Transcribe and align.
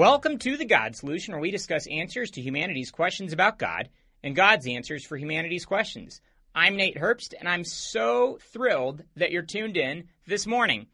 Welcome 0.00 0.38
to 0.38 0.56
the 0.56 0.64
God 0.64 0.96
Solution, 0.96 1.34
where 1.34 1.42
we 1.42 1.50
discuss 1.50 1.86
answers 1.86 2.30
to 2.30 2.40
humanity's 2.40 2.90
questions 2.90 3.34
about 3.34 3.58
God 3.58 3.90
and 4.22 4.34
God's 4.34 4.66
answers 4.66 5.04
for 5.04 5.18
humanity's 5.18 5.66
questions. 5.66 6.22
I'm 6.54 6.76
Nate 6.76 6.96
Herbst, 6.96 7.34
and 7.38 7.46
I'm 7.46 7.64
so 7.64 8.38
thrilled 8.50 9.04
that 9.16 9.30
you're 9.30 9.42
tuned 9.42 9.76
in 9.76 10.04
this 10.26 10.46
morning. 10.46 10.86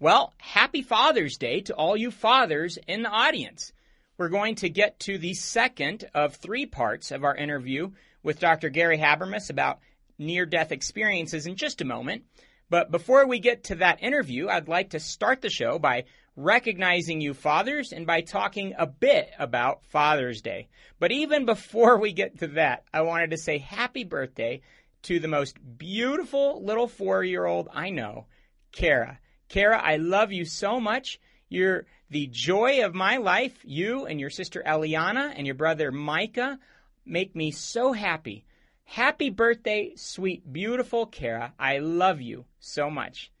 Well, 0.00 0.34
happy 0.38 0.82
Father's 0.82 1.36
Day 1.36 1.60
to 1.60 1.74
all 1.74 1.96
you 1.96 2.10
fathers 2.10 2.80
in 2.88 3.04
the 3.04 3.10
audience. 3.10 3.72
We're 4.18 4.28
going 4.28 4.56
to 4.56 4.68
get 4.68 4.98
to 5.00 5.18
the 5.18 5.34
second 5.34 6.10
of 6.12 6.34
three 6.34 6.66
parts 6.66 7.12
of 7.12 7.22
our 7.22 7.36
interview 7.36 7.92
with 8.24 8.40
Dr. 8.40 8.70
Gary 8.70 8.98
Habermas 8.98 9.50
about 9.50 9.78
near 10.18 10.46
death 10.46 10.72
experiences 10.72 11.46
in 11.46 11.54
just 11.54 11.80
a 11.80 11.84
moment. 11.84 12.24
But 12.68 12.90
before 12.90 13.24
we 13.28 13.38
get 13.38 13.62
to 13.64 13.76
that 13.76 14.02
interview, 14.02 14.48
I'd 14.48 14.66
like 14.66 14.90
to 14.90 14.98
start 14.98 15.42
the 15.42 15.50
show 15.50 15.78
by 15.78 16.06
recognizing 16.36 17.20
you 17.20 17.34
fathers 17.34 17.92
and 17.92 18.06
by 18.06 18.20
talking 18.20 18.74
a 18.78 18.86
bit 18.86 19.30
about 19.38 19.84
Father's 19.86 20.40
Day. 20.40 20.68
But 20.98 21.12
even 21.12 21.44
before 21.44 21.98
we 21.98 22.12
get 22.12 22.38
to 22.38 22.46
that, 22.48 22.84
I 22.92 23.02
wanted 23.02 23.30
to 23.30 23.36
say 23.36 23.58
happy 23.58 24.04
birthday 24.04 24.62
to 25.02 25.18
the 25.18 25.28
most 25.28 25.56
beautiful 25.78 26.64
little 26.64 26.88
four 26.88 27.24
year 27.24 27.44
old 27.44 27.68
I 27.72 27.90
know, 27.90 28.26
Kara. 28.72 29.18
Kara, 29.48 29.80
I 29.82 29.96
love 29.96 30.32
you 30.32 30.44
so 30.44 30.80
much. 30.80 31.20
You're 31.48 31.86
the 32.08 32.28
joy 32.28 32.84
of 32.84 32.94
my 32.94 33.18
life. 33.18 33.58
You 33.64 34.06
and 34.06 34.18
your 34.18 34.30
sister 34.30 34.62
Eliana 34.66 35.32
and 35.36 35.46
your 35.46 35.56
brother 35.56 35.90
Micah 35.90 36.58
make 37.04 37.34
me 37.34 37.50
so 37.50 37.92
happy. 37.92 38.44
Happy 38.84 39.30
birthday, 39.30 39.92
sweet, 39.96 40.50
beautiful 40.50 41.06
Kara. 41.06 41.52
I 41.58 41.78
love 41.78 42.20
you 42.20 42.44
so 42.60 42.88
much. 42.88 43.31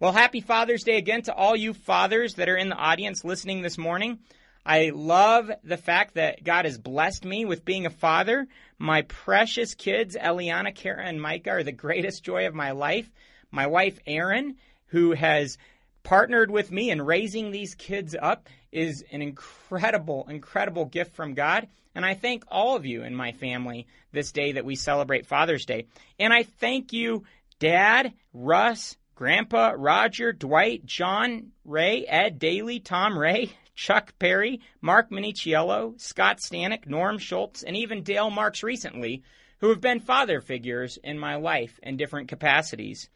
Well, 0.00 0.12
happy 0.12 0.40
Father's 0.40 0.84
Day 0.84 0.96
again 0.96 1.22
to 1.22 1.34
all 1.34 1.56
you 1.56 1.74
fathers 1.74 2.34
that 2.34 2.48
are 2.48 2.56
in 2.56 2.68
the 2.68 2.76
audience 2.76 3.24
listening 3.24 3.62
this 3.62 3.76
morning. 3.76 4.20
I 4.64 4.92
love 4.94 5.50
the 5.64 5.76
fact 5.76 6.14
that 6.14 6.44
God 6.44 6.66
has 6.66 6.78
blessed 6.78 7.24
me 7.24 7.44
with 7.44 7.64
being 7.64 7.84
a 7.84 7.90
father. 7.90 8.46
My 8.78 9.02
precious 9.02 9.74
kids, 9.74 10.16
Eliana, 10.16 10.72
Kara, 10.72 11.04
and 11.04 11.20
Micah, 11.20 11.50
are 11.50 11.62
the 11.64 11.72
greatest 11.72 12.22
joy 12.22 12.46
of 12.46 12.54
my 12.54 12.70
life. 12.70 13.10
My 13.50 13.66
wife, 13.66 13.98
Erin, 14.06 14.54
who 14.86 15.14
has 15.14 15.58
partnered 16.04 16.52
with 16.52 16.70
me 16.70 16.90
in 16.92 17.02
raising 17.02 17.50
these 17.50 17.74
kids 17.74 18.14
up, 18.14 18.48
is 18.70 19.04
an 19.10 19.20
incredible, 19.20 20.28
incredible 20.28 20.84
gift 20.84 21.16
from 21.16 21.34
God. 21.34 21.66
And 21.96 22.06
I 22.06 22.14
thank 22.14 22.44
all 22.46 22.76
of 22.76 22.86
you 22.86 23.02
in 23.02 23.16
my 23.16 23.32
family 23.32 23.88
this 24.12 24.30
day 24.30 24.52
that 24.52 24.64
we 24.64 24.76
celebrate 24.76 25.26
Father's 25.26 25.66
Day. 25.66 25.86
And 26.20 26.32
I 26.32 26.44
thank 26.44 26.92
you, 26.92 27.24
Dad, 27.58 28.12
Russ, 28.32 28.96
Grandpa, 29.18 29.72
Roger, 29.76 30.32
Dwight, 30.32 30.86
John, 30.86 31.48
Ray, 31.64 32.06
Ed 32.06 32.38
Daly, 32.38 32.78
Tom 32.78 33.18
Ray, 33.18 33.50
Chuck 33.74 34.16
Perry, 34.20 34.60
Mark 34.80 35.10
Miniciello, 35.10 36.00
Scott 36.00 36.38
Stanek, 36.38 36.86
Norm 36.86 37.18
Schultz, 37.18 37.64
and 37.64 37.76
even 37.76 38.04
Dale 38.04 38.30
Marks 38.30 38.62
recently, 38.62 39.24
who 39.58 39.70
have 39.70 39.80
been 39.80 39.98
father 39.98 40.40
figures 40.40 41.00
in 41.02 41.18
my 41.18 41.34
life 41.34 41.80
in 41.82 41.96
different 41.96 42.28
capacities. 42.28 43.10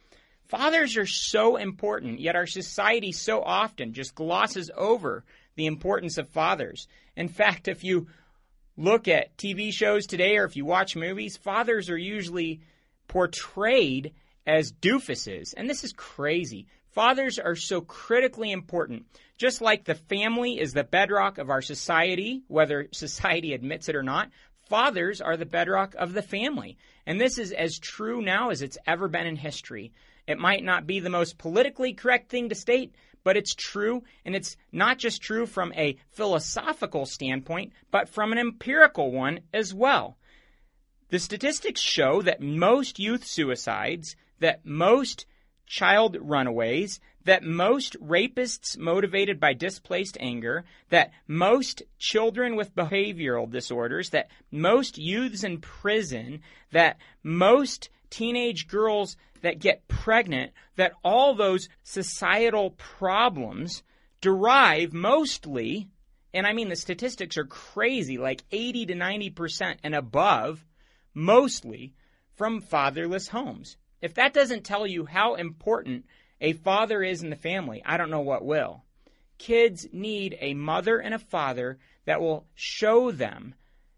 Fathers 0.49 0.97
are 0.97 1.07
so 1.07 1.55
important, 1.55 2.19
yet 2.19 2.35
our 2.35 2.49
society 2.49 3.13
so 3.13 3.41
often 3.41 3.93
just 3.93 4.17
glosses 4.17 4.73
over 4.77 5.23
the 5.55 5.67
importance 5.67 6.19
of 6.19 6.29
fathers. 6.29 6.89
In 7.15 7.29
fact, 7.29 7.69
if 7.69 7.85
you 7.85 8.09
look 8.77 9.07
at 9.07 9.37
TV 9.37 9.73
shows 9.73 10.07
today 10.07 10.37
or 10.37 10.47
if 10.47 10.57
you 10.57 10.65
watch 10.65 10.97
movies, 10.97 11.37
fathers 11.37 11.89
are 11.91 11.97
usually 11.97 12.61
portrayed 13.07 14.13
as 14.47 14.73
doofuses. 14.73 15.55
And 15.57 15.69
this 15.69 15.85
is 15.85 15.93
crazy. 15.93 16.67
Fathers 16.91 17.39
are 17.39 17.57
so 17.57 17.81
critically 17.81 18.53
important. 18.53 19.07
Just 19.39 19.61
like 19.61 19.85
the 19.85 19.95
family 19.95 20.61
is 20.61 20.73
the 20.73 20.85
bedrock 20.85 21.39
of 21.39 21.49
our 21.49 21.63
society, 21.63 22.43
whether 22.49 22.89
society 22.93 23.55
admits 23.55 23.89
it 23.89 23.97
or 23.97 24.03
not, 24.03 24.31
fathers 24.69 25.21
are 25.21 25.37
the 25.37 25.47
bedrock 25.47 25.95
of 25.95 26.13
the 26.13 26.23
family. 26.23 26.77
And 27.07 27.21
this 27.21 27.39
is 27.39 27.53
as 27.53 27.79
true 27.79 28.21
now 28.23 28.51
as 28.51 28.63
it's 28.63 28.79
ever 28.87 29.09
been 29.09 29.27
in 29.27 29.37
history. 29.37 29.93
It 30.27 30.39
might 30.39 30.63
not 30.63 30.87
be 30.87 31.01
the 31.01 31.11
most 31.11 31.39
politically 31.39 31.95
correct 31.95 32.31
thing 32.31 32.49
to 32.51 32.55
state, 32.55 32.95
but 33.25 33.37
it's 33.37 33.55
true, 33.55 34.03
and 34.25 34.35
it's 34.35 34.57
not 34.71 34.99
just 34.99 35.23
true 35.23 35.47
from 35.47 35.73
a 35.75 35.97
philosophical 36.11 37.07
standpoint, 37.07 37.73
but 37.91 38.09
from 38.09 38.33
an 38.33 38.39
empirical 38.39 39.13
one 39.13 39.41
as 39.53 39.73
well. 39.73 40.17
The 41.09 41.19
statistics 41.19 41.81
show 41.81 42.23
that 42.23 42.41
most 42.41 42.99
youth 42.99 43.27
suicides 43.27 44.17
that 44.43 44.65
most 44.65 45.27
child 45.67 46.17
runaways, 46.21 47.01
that 47.25 47.45
most 47.45 47.97
rapists 48.01 48.77
motivated 48.77 49.39
by 49.39 49.55
displaced 49.55 50.19
anger, 50.21 50.65
that 50.91 51.13
most 51.27 51.83
children 51.99 52.57
with 52.57 52.75
behavioral 52.75 53.49
disorders, 53.51 54.11
that 54.11 54.29
most 54.51 54.99
youths 54.99 55.45
in 55.45 55.61
prison, 55.61 56.41
that 56.73 56.99
most 57.23 57.89
teenage 58.11 58.67
girls 58.69 59.17
that 59.43 59.61
get 59.61 59.87
pregnant, 59.89 60.53
that 60.77 60.93
all 61.05 61.35
those 61.35 61.69
societal 61.85 62.71
problems 62.73 63.83
derive 64.21 64.93
mostly, 64.93 65.89
and 66.35 66.47
I 66.47 66.53
mean 66.53 66.69
the 66.69 66.77
statistics 66.77 67.39
are 67.39 67.45
crazy, 67.45 68.19
like 68.19 68.43
80 68.51 68.87
to 68.87 68.95
90% 68.95 69.77
and 69.85 69.95
above, 69.95 70.67
mostly 71.15 71.95
from 72.35 72.61
fatherless 72.61 73.29
homes. 73.29 73.77
If 74.03 74.15
that 74.15 74.35
doesn't 74.35 74.65
tell 74.65 74.85
you 74.85 75.07
how 75.07 75.37
important 75.37 76.07
a 76.41 76.55
father 76.55 77.05
is 77.05 77.23
in 77.23 77.31
the 77.31 77.37
family, 77.37 77.83
I 77.87 77.97
don't 77.97 78.11
know 78.11 78.21
what 78.21 78.45
will. 78.45 78.83
Kids 79.39 79.87
need 79.93 80.37
a 80.41 80.55
mother 80.55 80.99
and 80.99 81.15
a 81.15 81.21
father 81.21 81.79
that 82.05 82.21
will 82.21 82.45
show 82.57 83.13
them 83.13 83.55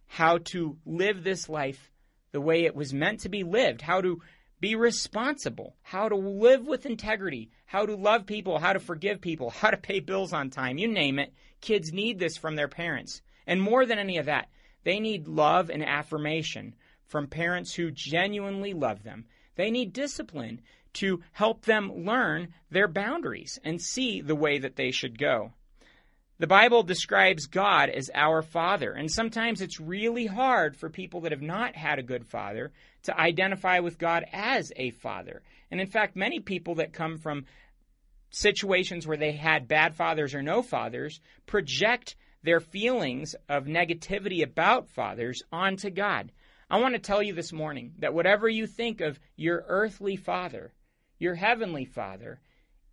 how 0.06 0.38
to 0.38 0.76
live 0.84 1.24
this 1.24 1.48
life 1.48 1.90
the 2.32 2.40
way 2.40 2.64
it 2.64 2.76
was 2.76 2.92
meant 2.92 3.20
to 3.20 3.30
be 3.30 3.44
lived, 3.44 3.80
how 3.80 4.02
to 4.02 4.20
be 4.60 4.74
responsible, 4.76 5.74
how 5.82 6.08
to 6.08 6.16
live 6.16 6.66
with 6.66 6.84
integrity, 6.84 7.50
how 7.64 7.86
to 7.86 7.96
love 7.96 8.26
people, 8.26 8.58
how 8.58 8.74
to 8.74 8.80
forgive 8.80 9.22
people, 9.22 9.50
how 9.50 9.70
to 9.70 9.76
pay 9.76 10.00
bills 10.00 10.32
on 10.32 10.50
time, 10.50 10.76
you 10.76 10.86
name 10.86 11.18
it. 11.18 11.32
Kids 11.60 11.92
need 11.92 12.18
this 12.18 12.36
from 12.36 12.56
their 12.56 12.68
parents. 12.68 13.22
And 13.46 13.60
more 13.60 13.86
than 13.86 13.98
any 13.98 14.18
of 14.18 14.26
that, 14.26 14.48
they 14.84 15.00
need 15.00 15.28
love 15.28 15.70
and 15.70 15.82
affirmation 15.82 16.74
from 17.06 17.26
parents 17.26 17.74
who 17.74 17.90
genuinely 17.90 18.74
love 18.74 19.02
them 19.02 19.24
they 19.56 19.70
need 19.70 19.92
discipline 19.92 20.60
to 20.94 21.22
help 21.32 21.64
them 21.64 22.04
learn 22.04 22.54
their 22.70 22.88
boundaries 22.88 23.58
and 23.64 23.80
see 23.80 24.20
the 24.20 24.34
way 24.34 24.58
that 24.58 24.76
they 24.76 24.90
should 24.90 25.18
go. 25.18 25.52
The 26.38 26.46
Bible 26.46 26.82
describes 26.82 27.46
God 27.46 27.90
as 27.90 28.10
our 28.12 28.42
Father, 28.42 28.92
and 28.92 29.10
sometimes 29.10 29.60
it's 29.60 29.78
really 29.78 30.26
hard 30.26 30.76
for 30.76 30.90
people 30.90 31.20
that 31.22 31.32
have 31.32 31.42
not 31.42 31.76
had 31.76 31.98
a 31.98 32.02
good 32.02 32.26
father 32.26 32.72
to 33.04 33.18
identify 33.18 33.78
with 33.78 33.98
God 33.98 34.24
as 34.32 34.72
a 34.74 34.90
father. 34.90 35.42
And 35.70 35.80
in 35.80 35.86
fact, 35.86 36.16
many 36.16 36.40
people 36.40 36.76
that 36.76 36.92
come 36.92 37.18
from 37.18 37.46
situations 38.30 39.06
where 39.06 39.16
they 39.16 39.32
had 39.32 39.68
bad 39.68 39.94
fathers 39.94 40.34
or 40.34 40.42
no 40.42 40.60
fathers 40.60 41.20
project 41.46 42.16
their 42.42 42.60
feelings 42.60 43.36
of 43.48 43.66
negativity 43.66 44.42
about 44.42 44.88
fathers 44.88 45.42
onto 45.52 45.88
God. 45.88 46.32
I 46.70 46.80
want 46.80 46.94
to 46.94 47.00
tell 47.00 47.22
you 47.22 47.34
this 47.34 47.52
morning 47.52 47.94
that 47.98 48.14
whatever 48.14 48.48
you 48.48 48.66
think 48.66 49.00
of 49.00 49.20
your 49.36 49.64
earthly 49.68 50.16
father, 50.16 50.72
your 51.18 51.34
heavenly 51.34 51.84
father 51.84 52.40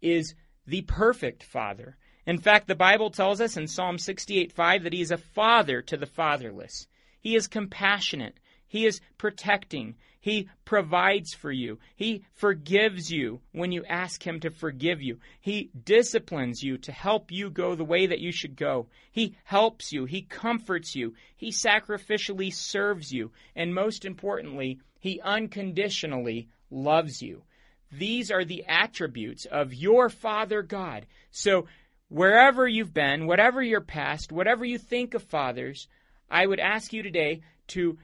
is 0.01 0.35
the 0.67 0.81
perfect 0.83 1.43
father. 1.43 1.97
In 2.25 2.37
fact, 2.37 2.67
the 2.67 2.75
Bible 2.75 3.09
tells 3.09 3.41
us 3.41 3.57
in 3.57 3.67
Psalm 3.67 3.97
68 3.97 4.51
5 4.51 4.83
that 4.83 4.93
he 4.93 5.01
is 5.01 5.11
a 5.11 5.17
father 5.17 5.81
to 5.83 5.97
the 5.97 6.05
fatherless. 6.05 6.87
He 7.19 7.35
is 7.35 7.47
compassionate. 7.47 8.39
He 8.71 8.85
is 8.85 9.01
protecting. 9.17 9.95
He 10.21 10.47
provides 10.63 11.33
for 11.33 11.51
you. 11.51 11.79
He 11.93 12.23
forgives 12.31 13.11
you 13.11 13.41
when 13.51 13.73
you 13.73 13.83
ask 13.83 14.25
Him 14.25 14.39
to 14.39 14.49
forgive 14.49 15.01
you. 15.01 15.19
He 15.41 15.71
disciplines 15.83 16.63
you 16.63 16.77
to 16.77 16.93
help 16.93 17.33
you 17.33 17.49
go 17.49 17.75
the 17.75 17.83
way 17.83 18.05
that 18.05 18.21
you 18.21 18.31
should 18.31 18.55
go. 18.55 18.87
He 19.11 19.35
helps 19.43 19.91
you. 19.91 20.05
He 20.05 20.21
comforts 20.21 20.95
you. 20.95 21.15
He 21.35 21.51
sacrificially 21.51 22.53
serves 22.53 23.11
you. 23.11 23.31
And 23.57 23.75
most 23.75 24.05
importantly, 24.05 24.79
He 25.01 25.19
unconditionally 25.19 26.47
loves 26.69 27.21
you. 27.21 27.43
These 27.91 28.31
are 28.31 28.45
the 28.45 28.63
attributes 28.69 29.43
of 29.43 29.73
your 29.73 30.07
Father 30.07 30.61
God. 30.61 31.07
So, 31.29 31.67
wherever 32.07 32.65
you've 32.65 32.93
been, 32.93 33.27
whatever 33.27 33.61
your 33.61 33.81
past, 33.81 34.31
whatever 34.31 34.63
you 34.63 34.77
think 34.77 35.13
of 35.13 35.23
fathers, 35.23 35.89
I 36.29 36.45
would 36.47 36.61
ask 36.61 36.93
you 36.93 37.03
today 37.03 37.41
to 37.67 37.97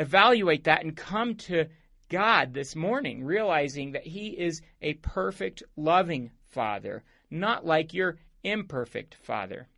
evaluate 0.00 0.64
that 0.64 0.82
and 0.82 0.96
come 0.96 1.34
to 1.34 1.66
God 2.08 2.54
this 2.54 2.74
morning, 2.74 3.22
realizing 3.22 3.92
that 3.92 4.06
He 4.06 4.28
is 4.28 4.62
a 4.80 4.94
perfect, 4.94 5.62
loving 5.76 6.30
Father, 6.46 7.04
not 7.30 7.64
like 7.64 7.94
your 7.94 8.18
imperfect 8.42 9.14
Father. 9.14 9.68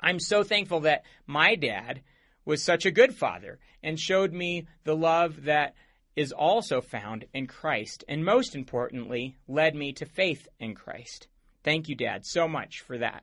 I'm 0.00 0.18
so 0.18 0.42
thankful 0.42 0.80
that 0.80 1.04
my 1.26 1.54
dad 1.54 2.00
was 2.44 2.62
such 2.62 2.86
a 2.86 2.90
good 2.90 3.14
father 3.14 3.60
and 3.84 4.00
showed 4.00 4.32
me 4.32 4.66
the 4.82 4.96
love 4.96 5.44
that 5.44 5.74
is 6.16 6.32
also 6.32 6.80
found 6.80 7.26
in 7.32 7.46
Christ, 7.46 8.04
and 8.08 8.24
most 8.24 8.56
importantly, 8.56 9.36
led 9.46 9.74
me 9.74 9.92
to 9.92 10.06
faith 10.06 10.48
in 10.58 10.74
Christ. 10.74 11.28
Thank 11.62 11.88
you, 11.88 11.94
Dad, 11.94 12.26
so 12.26 12.48
much 12.48 12.80
for 12.80 12.98
that. 12.98 13.22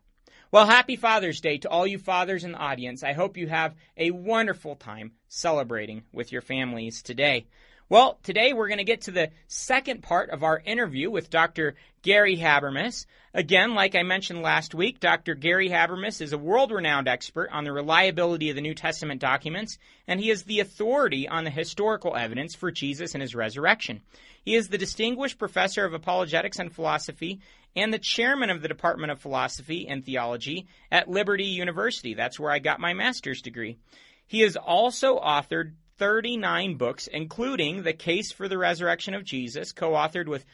Well, 0.52 0.66
happy 0.66 0.96
Father's 0.96 1.42
Day 1.42 1.60
to 1.60 1.70
all 1.70 1.86
you 1.86 2.00
fathers 2.00 2.44
in 2.44 2.54
the 2.54 2.58
audience. 2.58 3.04
I 3.04 3.14
hope 3.14 3.38
you 3.38 3.48
have 3.48 3.76
a 3.96 4.10
wonderful 4.10 4.76
time 4.76 5.12
celebrating 5.28 6.02
with 6.12 6.32
your 6.32 6.42
families 6.42 7.04
today. 7.04 7.46
Well, 7.88 8.18
today 8.24 8.54
we're 8.54 8.68
going 8.68 8.80
to 8.80 8.84
get 8.84 9.02
to 9.02 9.12
the 9.12 9.30
second 9.48 10.02
part 10.02 10.32
of 10.32 10.42
our 10.42 10.60
interview 10.60 11.12
with 11.12 11.30
Dr. 11.30 11.76
Gary 12.02 12.36
Habermas. 12.36 13.06
Again, 13.32 13.76
like 13.76 13.94
I 13.94 14.02
mentioned 14.02 14.42
last 14.42 14.74
week, 14.74 15.00
Dr. 15.00 15.36
Gary 15.36 15.70
Habermas 15.70 16.20
is 16.20 16.34
a 16.34 16.38
world 16.40 16.72
renowned 16.72 17.08
expert 17.08 17.52
on 17.52 17.64
the 17.64 17.72
reliability 17.72 18.50
of 18.50 18.56
the 18.56 18.62
New 18.64 18.74
Testament 18.74 19.22
documents, 19.22 19.78
and 20.08 20.20
he 20.20 20.32
is 20.32 20.44
the 20.44 20.62
authority 20.62 21.28
on 21.28 21.44
the 21.44 21.52
historical 21.52 22.16
evidence 22.16 22.56
for 22.56 22.72
Jesus 22.72 23.14
and 23.14 23.22
his 23.22 23.36
resurrection. 23.36 24.02
He 24.44 24.56
is 24.56 24.70
the 24.70 24.78
distinguished 24.78 25.38
professor 25.38 25.86
of 25.86 25.94
apologetics 25.94 26.60
and 26.60 26.74
philosophy 26.74 27.42
and 27.76 27.94
the 27.94 28.00
chairman 28.00 28.50
of 28.50 28.62
the 28.62 28.68
Department 28.68 29.12
of 29.12 29.22
Philosophy 29.22 29.88
and 29.88 30.04
Theology 30.04 30.68
at 30.92 31.10
Liberty 31.10 31.46
University. 31.46 32.14
That's 32.14 32.40
where 32.40 32.52
I 32.52 32.60
got 32.60 32.80
my 32.80 32.94
master's 32.94 33.42
degree. 33.42 33.78
He 34.26 34.42
has 34.42 34.56
also 34.56 35.20
authored 35.20 35.74
39 35.98 36.76
books, 36.76 37.08
including 37.08 37.84
The 37.84 37.94
Case 37.94 38.32
for 38.32 38.48
the 38.48 38.58
Resurrection 38.58 39.14
of 39.14 39.24
Jesus, 39.24 39.72
co 39.72 39.92
authored 39.92 40.28
with 40.28 40.46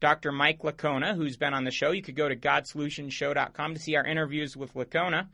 Dr. 0.00 0.32
Mike 0.32 0.62
Licona, 0.62 1.14
who's 1.14 1.36
been 1.36 1.54
on 1.54 1.64
the 1.64 1.70
show. 1.70 1.92
You 1.92 2.02
could 2.02 2.16
go 2.16 2.28
to 2.28 2.36
GodSolutionShow.com 2.36 3.74
to 3.74 3.80
see 3.80 3.96
our 3.96 4.04
interviews 4.04 4.56
with 4.56 4.74
Licona. 4.74 5.28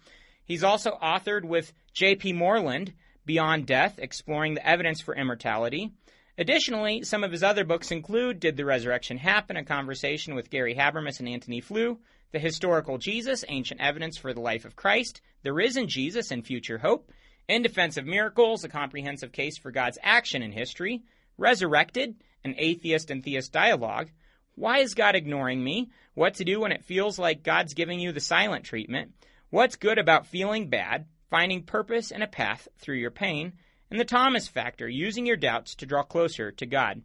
He's 0.44 0.64
also 0.64 0.98
authored 1.02 1.44
with 1.44 1.72
J.P. 1.92 2.32
Moreland, 2.34 2.94
Beyond 3.26 3.66
Death, 3.66 3.98
Exploring 3.98 4.54
the 4.54 4.66
Evidence 4.66 5.00
for 5.00 5.14
Immortality. 5.14 5.92
Additionally, 6.40 7.02
some 7.02 7.24
of 7.24 7.32
his 7.32 7.42
other 7.42 7.64
books 7.64 7.90
include 7.90 8.38
Did 8.38 8.56
the 8.56 8.64
Resurrection 8.64 9.18
Happen? 9.18 9.56
A 9.56 9.64
Conversation 9.64 10.36
with 10.36 10.50
Gary 10.50 10.76
Habermas 10.76 11.18
and 11.18 11.28
Antony 11.28 11.60
Flew, 11.60 11.98
The 12.30 12.38
Historical 12.38 12.96
Jesus, 12.96 13.44
Ancient 13.48 13.80
Evidence 13.80 14.16
for 14.16 14.32
the 14.32 14.40
Life 14.40 14.64
of 14.64 14.76
Christ, 14.76 15.20
The 15.42 15.52
Risen 15.52 15.88
Jesus 15.88 16.30
and 16.30 16.46
Future 16.46 16.78
Hope, 16.78 17.10
in 17.48 17.62
Defense 17.62 17.96
of 17.96 18.06
Miracles, 18.06 18.62
a 18.62 18.68
comprehensive 18.68 19.32
case 19.32 19.58
for 19.58 19.72
God's 19.72 19.98
action 20.00 20.40
in 20.42 20.52
history. 20.52 21.02
Resurrected, 21.38 22.14
an 22.44 22.54
atheist 22.56 23.10
and 23.10 23.24
theist 23.24 23.52
dialogue. 23.52 24.08
Why 24.54 24.78
is 24.78 24.94
God 24.94 25.16
ignoring 25.16 25.62
me? 25.62 25.90
What 26.14 26.34
to 26.34 26.44
do 26.44 26.60
when 26.60 26.70
it 26.70 26.84
feels 26.84 27.18
like 27.18 27.42
God's 27.42 27.74
giving 27.74 27.98
you 27.98 28.12
the 28.12 28.20
silent 28.20 28.64
treatment. 28.64 29.10
What's 29.50 29.74
good 29.74 29.98
about 29.98 30.28
feeling 30.28 30.68
bad? 30.68 31.06
Finding 31.30 31.64
purpose 31.64 32.12
and 32.12 32.22
a 32.22 32.28
path 32.28 32.68
through 32.78 32.98
your 32.98 33.10
pain. 33.10 33.54
And 33.90 33.98
the 33.98 34.04
Thomas 34.04 34.48
factor, 34.48 34.88
using 34.88 35.24
your 35.24 35.36
doubts 35.36 35.74
to 35.76 35.86
draw 35.86 36.02
closer 36.02 36.52
to 36.52 36.66
God. 36.66 37.02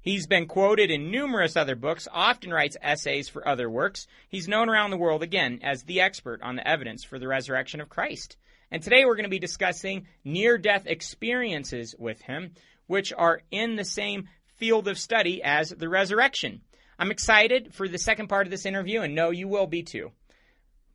He's 0.00 0.26
been 0.26 0.46
quoted 0.46 0.90
in 0.90 1.10
numerous 1.10 1.56
other 1.56 1.74
books, 1.76 2.08
often 2.10 2.52
writes 2.52 2.76
essays 2.80 3.28
for 3.28 3.46
other 3.46 3.68
works. 3.68 4.06
He's 4.28 4.48
known 4.48 4.70
around 4.70 4.90
the 4.90 4.96
world 4.96 5.22
again 5.22 5.60
as 5.62 5.82
the 5.82 6.00
expert 6.00 6.40
on 6.42 6.56
the 6.56 6.66
evidence 6.66 7.04
for 7.04 7.18
the 7.18 7.28
resurrection 7.28 7.80
of 7.80 7.90
Christ. 7.90 8.36
And 8.70 8.82
today 8.82 9.04
we're 9.04 9.16
going 9.16 9.24
to 9.24 9.28
be 9.28 9.38
discussing 9.38 10.06
near 10.24 10.56
death 10.56 10.86
experiences 10.86 11.94
with 11.98 12.22
him, 12.22 12.52
which 12.86 13.12
are 13.12 13.42
in 13.50 13.76
the 13.76 13.84
same 13.84 14.28
field 14.56 14.88
of 14.88 14.98
study 14.98 15.42
as 15.42 15.70
the 15.70 15.88
resurrection. 15.88 16.62
I'm 16.98 17.10
excited 17.10 17.74
for 17.74 17.88
the 17.88 17.98
second 17.98 18.28
part 18.28 18.46
of 18.46 18.50
this 18.50 18.66
interview, 18.66 19.00
and 19.00 19.14
know 19.14 19.30
you 19.30 19.48
will 19.48 19.66
be 19.66 19.82
too. 19.82 20.12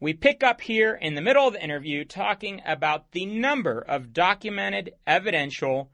We 0.06 0.14
pick 0.14 0.44
up 0.44 0.62
here 0.62 0.94
in 0.94 1.16
the 1.16 1.22
middle 1.22 1.48
of 1.48 1.54
the 1.54 1.64
interview 1.64 2.06
talking 2.06 2.62
about 2.64 3.12
the 3.12 3.26
number 3.26 3.80
of 3.80 4.14
documented 4.14 4.94
evidential 5.08 5.90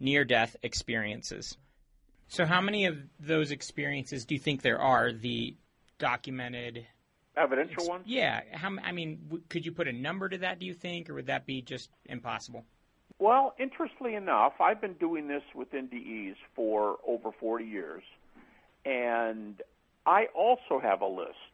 near 0.00 0.24
death 0.24 0.56
experiences. 0.64 1.56
So, 2.26 2.46
how 2.46 2.60
many 2.60 2.86
of 2.86 2.98
those 3.20 3.52
experiences 3.52 4.24
do 4.24 4.34
you 4.34 4.40
think 4.40 4.62
there 4.62 4.80
are, 4.80 5.12
the 5.12 5.54
documented 6.00 6.84
evidential 7.36 7.86
ones? 7.86 8.02
Yeah. 8.08 8.40
How? 8.54 8.76
I 8.82 8.90
mean, 8.90 9.20
w- 9.26 9.44
could 9.48 9.64
you 9.64 9.70
put 9.70 9.86
a 9.86 9.92
number 9.92 10.28
to 10.28 10.38
that? 10.38 10.58
Do 10.58 10.66
you 10.66 10.74
think, 10.74 11.08
or 11.08 11.14
would 11.14 11.26
that 11.26 11.46
be 11.46 11.62
just 11.62 11.90
impossible? 12.06 12.64
Well, 13.20 13.54
interestingly 13.60 14.16
enough, 14.16 14.54
I've 14.60 14.80
been 14.80 14.94
doing 14.94 15.28
this 15.28 15.44
with 15.54 15.70
NDEs 15.70 16.34
for 16.56 16.96
over 17.06 17.30
40 17.30 17.64
years, 17.64 18.02
and 18.84 19.62
I 20.06 20.24
also 20.34 20.80
have 20.82 21.02
a 21.02 21.06
list 21.06 21.53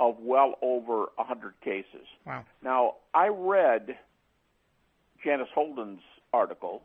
of 0.00 0.16
well 0.20 0.54
over 0.62 1.06
100 1.16 1.54
cases. 1.62 2.06
Wow. 2.24 2.44
Now, 2.62 2.94
I 3.14 3.28
read 3.28 3.96
Janice 5.22 5.48
Holden's 5.54 6.02
article, 6.32 6.82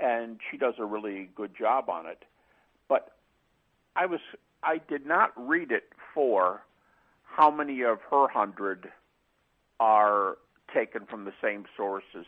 and 0.00 0.38
she 0.50 0.56
does 0.56 0.74
a 0.78 0.84
really 0.84 1.30
good 1.36 1.56
job 1.56 1.88
on 1.88 2.06
it. 2.06 2.24
But 2.88 3.12
I 3.96 4.06
was 4.06 4.20
I 4.62 4.80
did 4.88 5.06
not 5.06 5.32
read 5.36 5.70
it 5.70 5.84
for 6.14 6.62
how 7.24 7.50
many 7.50 7.82
of 7.82 7.98
her 8.10 8.28
hundred 8.28 8.88
are 9.78 10.36
taken 10.72 11.06
from 11.06 11.24
the 11.24 11.32
same 11.42 11.64
source 11.76 12.04
as 12.18 12.24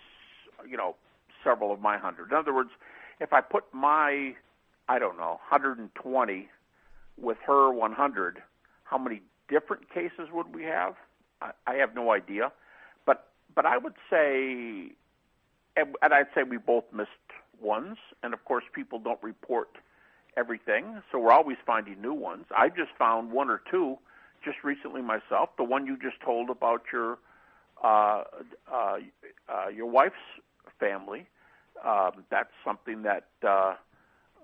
you 0.69 0.77
know 0.77 0.95
several 1.43 1.73
of 1.73 1.81
my 1.81 1.99
hundred. 1.99 2.31
In 2.31 2.37
other 2.37 2.55
words, 2.55 2.71
if 3.21 3.33
I 3.33 3.41
put 3.41 3.65
my 3.73 4.35
I 4.89 4.99
don't 4.99 5.17
know 5.17 5.41
120 5.51 6.49
with 7.19 7.39
her 7.47 7.73
100, 7.73 8.43
how 8.85 8.99
many 8.99 9.23
different 9.49 9.89
cases 9.93 10.29
would 10.33 10.55
we 10.55 10.65
have? 10.65 10.95
I, 11.41 11.51
I 11.67 11.75
have 11.75 11.95
no 11.95 12.13
idea, 12.13 12.53
but 13.05 13.29
but 13.55 13.67
I 13.67 13.79
would 13.79 13.95
say, 14.11 14.93
and, 15.77 15.95
and 16.03 16.15
I'd 16.15 16.29
say 16.35 16.43
we 16.43 16.57
both 16.59 16.85
missed 16.93 17.11
ones, 17.61 17.97
and 18.23 18.35
of 18.35 18.45
course 18.45 18.65
people 18.75 18.99
don't 18.99 19.23
report 19.23 19.69
everything, 20.37 21.03
so 21.11 21.19
we're 21.19 21.33
always 21.33 21.57
finding 21.65 22.01
new 22.01 22.13
ones. 22.13 22.45
I 22.57 22.69
just 22.69 22.91
found 22.99 23.33
one 23.33 23.49
or 23.51 23.63
two 23.71 23.99
just 24.45 24.59
recently 24.63 25.03
myself. 25.03 25.51
The 25.57 25.65
one 25.65 25.87
you 25.87 25.97
just 25.97 26.21
told 26.21 26.51
about 26.51 26.83
your 26.93 27.19
uh, 27.83 28.25
uh, 28.73 28.99
uh, 29.49 29.69
your 29.75 29.87
wife's 29.87 30.17
family. 30.79 31.27
Um, 31.85 32.25
that's 32.31 32.53
something 32.65 33.03
that 33.03 33.25
uh, 33.43 33.75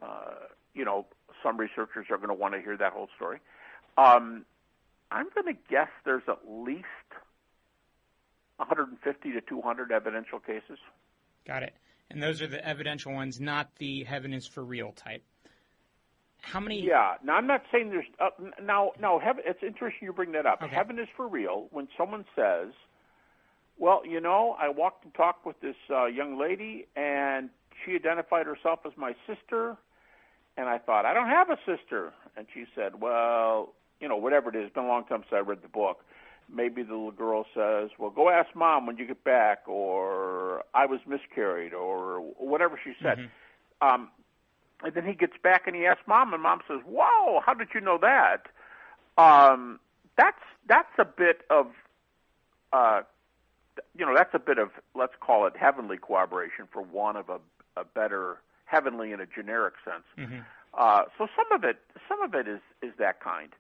uh, 0.03 0.35
you 0.75 0.85
know 0.85 1.07
some 1.43 1.57
researchers 1.57 2.07
are 2.11 2.17
going 2.17 2.29
to 2.29 2.35
want 2.35 2.55
to 2.55 2.61
hear 2.61 2.77
that 2.77 2.93
whole 2.93 3.09
story. 3.17 3.39
Um, 3.97 4.45
I'm 5.13 5.29
going 5.35 5.55
to 5.55 5.61
guess 5.69 5.89
there's 6.05 6.23
at 6.29 6.39
least 6.49 6.87
150 8.57 9.33
to 9.33 9.41
200 9.41 9.93
evidential 9.93 10.41
cases. 10.41 10.79
Got 11.47 11.63
it. 11.63 11.75
And 12.11 12.23
those 12.23 12.43
are 12.43 12.47
the 12.47 12.67
evidential 12.67 13.13
ones, 13.13 13.41
not 13.41 13.77
the 13.77 14.05
heaven 14.05 14.33
is 14.33 14.47
for 14.47 14.65
real 14.65 14.93
type. 14.93 15.23
How 16.41 16.61
many? 16.61 16.83
Yeah. 16.85 17.15
Now 17.25 17.35
I'm 17.37 17.47
not 17.47 17.63
saying 17.71 17.91
there's 17.91 18.05
uh, 18.21 18.31
now. 18.61 18.91
Now 19.01 19.21
heaven. 19.21 19.45
It's 19.47 19.63
interesting 19.63 20.07
you 20.07 20.13
bring 20.13 20.33
that 20.33 20.45
up. 20.45 20.61
Okay. 20.61 20.75
Heaven 20.75 20.99
is 20.99 21.07
for 21.17 21.29
real. 21.29 21.69
When 21.71 21.87
someone 21.97 22.25
says, 22.35 22.73
"Well, 23.79 24.03
you 24.05 24.21
know, 24.21 24.57
I 24.59 24.69
walked 24.69 25.05
and 25.05 25.15
talked 25.15 25.47
with 25.47 25.61
this 25.61 25.77
uh, 25.89 26.07
young 26.07 26.39
lady, 26.41 26.89
and 26.97 27.49
she 27.85 27.95
identified 27.95 28.47
herself 28.47 28.81
as 28.85 28.93
my 28.97 29.15
sister," 29.25 29.77
and 30.57 30.69
I 30.69 30.79
thought, 30.79 31.07
"I 31.07 31.15
don't 31.15 31.29
have 31.29 31.49
a 31.49 31.59
sister," 31.65 32.13
and 32.37 32.49
she 32.53 32.65
said, 32.75 33.01
"Well, 33.01 33.73
you 34.03 34.09
know, 34.09 34.17
whatever 34.17 34.51
it 34.51 34.57
is. 34.57 34.67
It's 34.67 34.75
been 34.75 34.85
a 34.85 34.89
long 34.89 35.05
time 35.05 35.23
since 35.23 35.33
I 35.33 35.39
read 35.39 35.63
the 35.63 35.69
book." 35.69 36.05
Maybe 36.55 36.83
the 36.83 36.93
little 36.93 37.13
girl 37.13 37.47
says, 37.55 37.91
"Well, 37.99 38.11
go 38.11 38.29
ask 38.29 38.55
mom 38.55 38.85
when 38.85 38.99
you 38.99 39.07
get 39.07 39.25
back," 39.25 39.67
or 39.67 40.65
"I 40.75 40.85
was 40.85 41.01
miscarried," 41.07 41.73
or 41.73 42.21
whatever 42.37 42.79
she 42.83 42.93
said. 43.01 43.19
Mm-hmm. 43.19 43.89
Um, 43.89 44.11
and 44.85 44.93
then 44.93 45.07
he 45.07 45.15
gets 45.15 45.35
back 45.43 45.67
and 45.67 45.77
he 45.77 45.87
asks 45.87 46.03
mom, 46.07 46.35
and 46.35 46.43
mom 46.43 46.61
says, 46.69 46.81
"Whoa, 46.85 47.41
how 47.47 47.55
did 47.55 47.69
you 47.75 47.81
know 47.81 47.99
that?" 47.99 48.49
Um, 49.17 49.79
that's 50.17 50.43
that's 50.67 50.93
a 50.99 51.05
bit 51.05 51.43
of, 51.51 51.69
uh, 52.73 53.03
you 53.97 54.05
know, 54.07 54.15
that's 54.15 54.35
a 54.35 54.39
bit 54.39 54.59
of 54.59 54.71
let's 54.95 55.15
call 55.21 55.47
it 55.47 55.55
heavenly 55.57 55.97
cooperation 55.97 56.67
for 56.73 56.83
want 56.83 57.17
of 57.19 57.29
a, 57.29 57.41
a 57.81 57.85
better 57.85 58.39
heavenly 58.65 59.13
in 59.13 59.21
a 59.21 59.27
generic 59.27 59.75
sense. 59.85 60.05
Mm-hmm. 60.19 60.41
Uh, 60.75 61.03
so 61.19 61.27
some 61.37 61.53
of 61.53 61.65
it, 61.65 61.79
some 62.09 62.23
of 62.23 62.35
it 62.35 62.49
is 62.49 62.61
is 62.83 62.93
that 62.99 63.21
kind, 63.21 63.51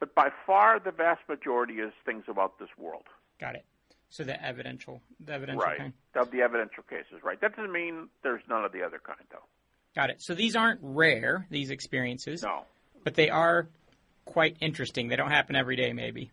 but 0.00 0.14
by 0.14 0.30
far 0.46 0.80
the 0.80 0.90
vast 0.90 1.20
majority 1.28 1.74
is 1.74 1.92
things 2.04 2.24
about 2.28 2.58
this 2.58 2.70
world. 2.76 3.04
Got 3.38 3.54
it. 3.54 3.64
So 4.08 4.24
the 4.24 4.44
evidential, 4.44 5.00
the 5.24 5.34
evidential 5.34 5.62
right. 5.62 5.78
kind. 5.78 5.92
Of 6.16 6.32
the 6.32 6.42
evidential 6.42 6.82
cases, 6.82 7.22
right? 7.22 7.40
That 7.40 7.54
doesn't 7.54 7.70
mean 7.70 8.08
there's 8.24 8.42
none 8.48 8.64
of 8.64 8.72
the 8.72 8.82
other 8.82 9.00
kind, 9.04 9.20
though. 9.30 9.44
Got 9.94 10.10
it. 10.10 10.20
So 10.20 10.34
these 10.34 10.56
aren't 10.56 10.80
rare, 10.82 11.46
these 11.48 11.70
experiences, 11.70 12.42
No. 12.42 12.64
but 13.04 13.14
they 13.14 13.30
are 13.30 13.68
quite 14.24 14.56
interesting. 14.60 15.08
They 15.08 15.16
don't 15.16 15.30
happen 15.30 15.54
every 15.54 15.76
day, 15.76 15.92
maybe. 15.92 16.32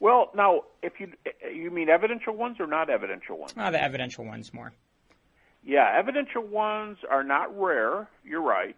Well, 0.00 0.30
now, 0.34 0.62
if 0.82 0.98
you 0.98 1.12
you 1.52 1.70
mean 1.70 1.90
evidential 1.90 2.34
ones 2.34 2.56
or 2.58 2.66
not 2.66 2.88
evidential 2.88 3.36
ones? 3.36 3.52
Ah, 3.56 3.70
the 3.70 3.82
evidential 3.82 4.24
ones 4.24 4.54
more. 4.54 4.72
Yeah, 5.62 5.94
evidential 5.98 6.42
ones 6.42 6.96
are 7.10 7.22
not 7.22 7.58
rare. 7.58 8.08
You're 8.24 8.40
right. 8.40 8.76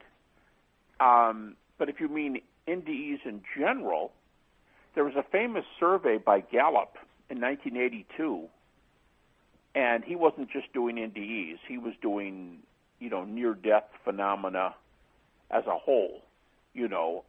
Um, 0.99 1.57
but 1.79 1.89
if 1.89 2.01
you 2.01 2.09
mean 2.09 2.41
NDEs 2.67 3.25
in 3.25 3.43
general, 3.57 4.13
there 4.95 5.05
was 5.05 5.15
a 5.17 5.23
famous 5.23 5.65
survey 5.81 6.19
by 6.19 6.41
Gallup 6.41 6.97
in 7.31 7.41
1982, 7.41 8.49
and 9.75 10.05
he 10.05 10.17
wasn't 10.17 10.51
just 10.51 10.73
doing 10.73 10.97
NDEs. 10.97 11.59
He 11.67 11.79
was 11.79 11.95
doing, 12.03 12.59
you 13.01 13.09
know, 13.09 13.25
near-death 13.25 13.89
phenomena 14.05 14.75
as 15.51 15.65
a 15.67 15.77
whole. 15.77 16.21
You 16.75 16.89
know, 16.89 17.25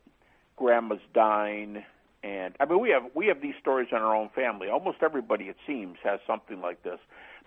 grandma's 0.56 1.00
dying, 1.14 1.84
and 2.24 2.56
I 2.60 2.66
mean 2.66 2.80
we 2.80 2.90
have 2.90 3.04
we 3.14 3.28
have 3.28 3.42
these 3.42 3.56
stories 3.60 3.90
in 3.92 3.98
our 3.98 4.16
own 4.16 4.30
family. 4.30 4.70
Almost 4.70 4.98
everybody, 5.02 5.46
it 5.46 5.58
seems, 5.68 5.98
has 6.04 6.20
something 6.26 6.62
like 6.62 6.84
this. 6.84 7.00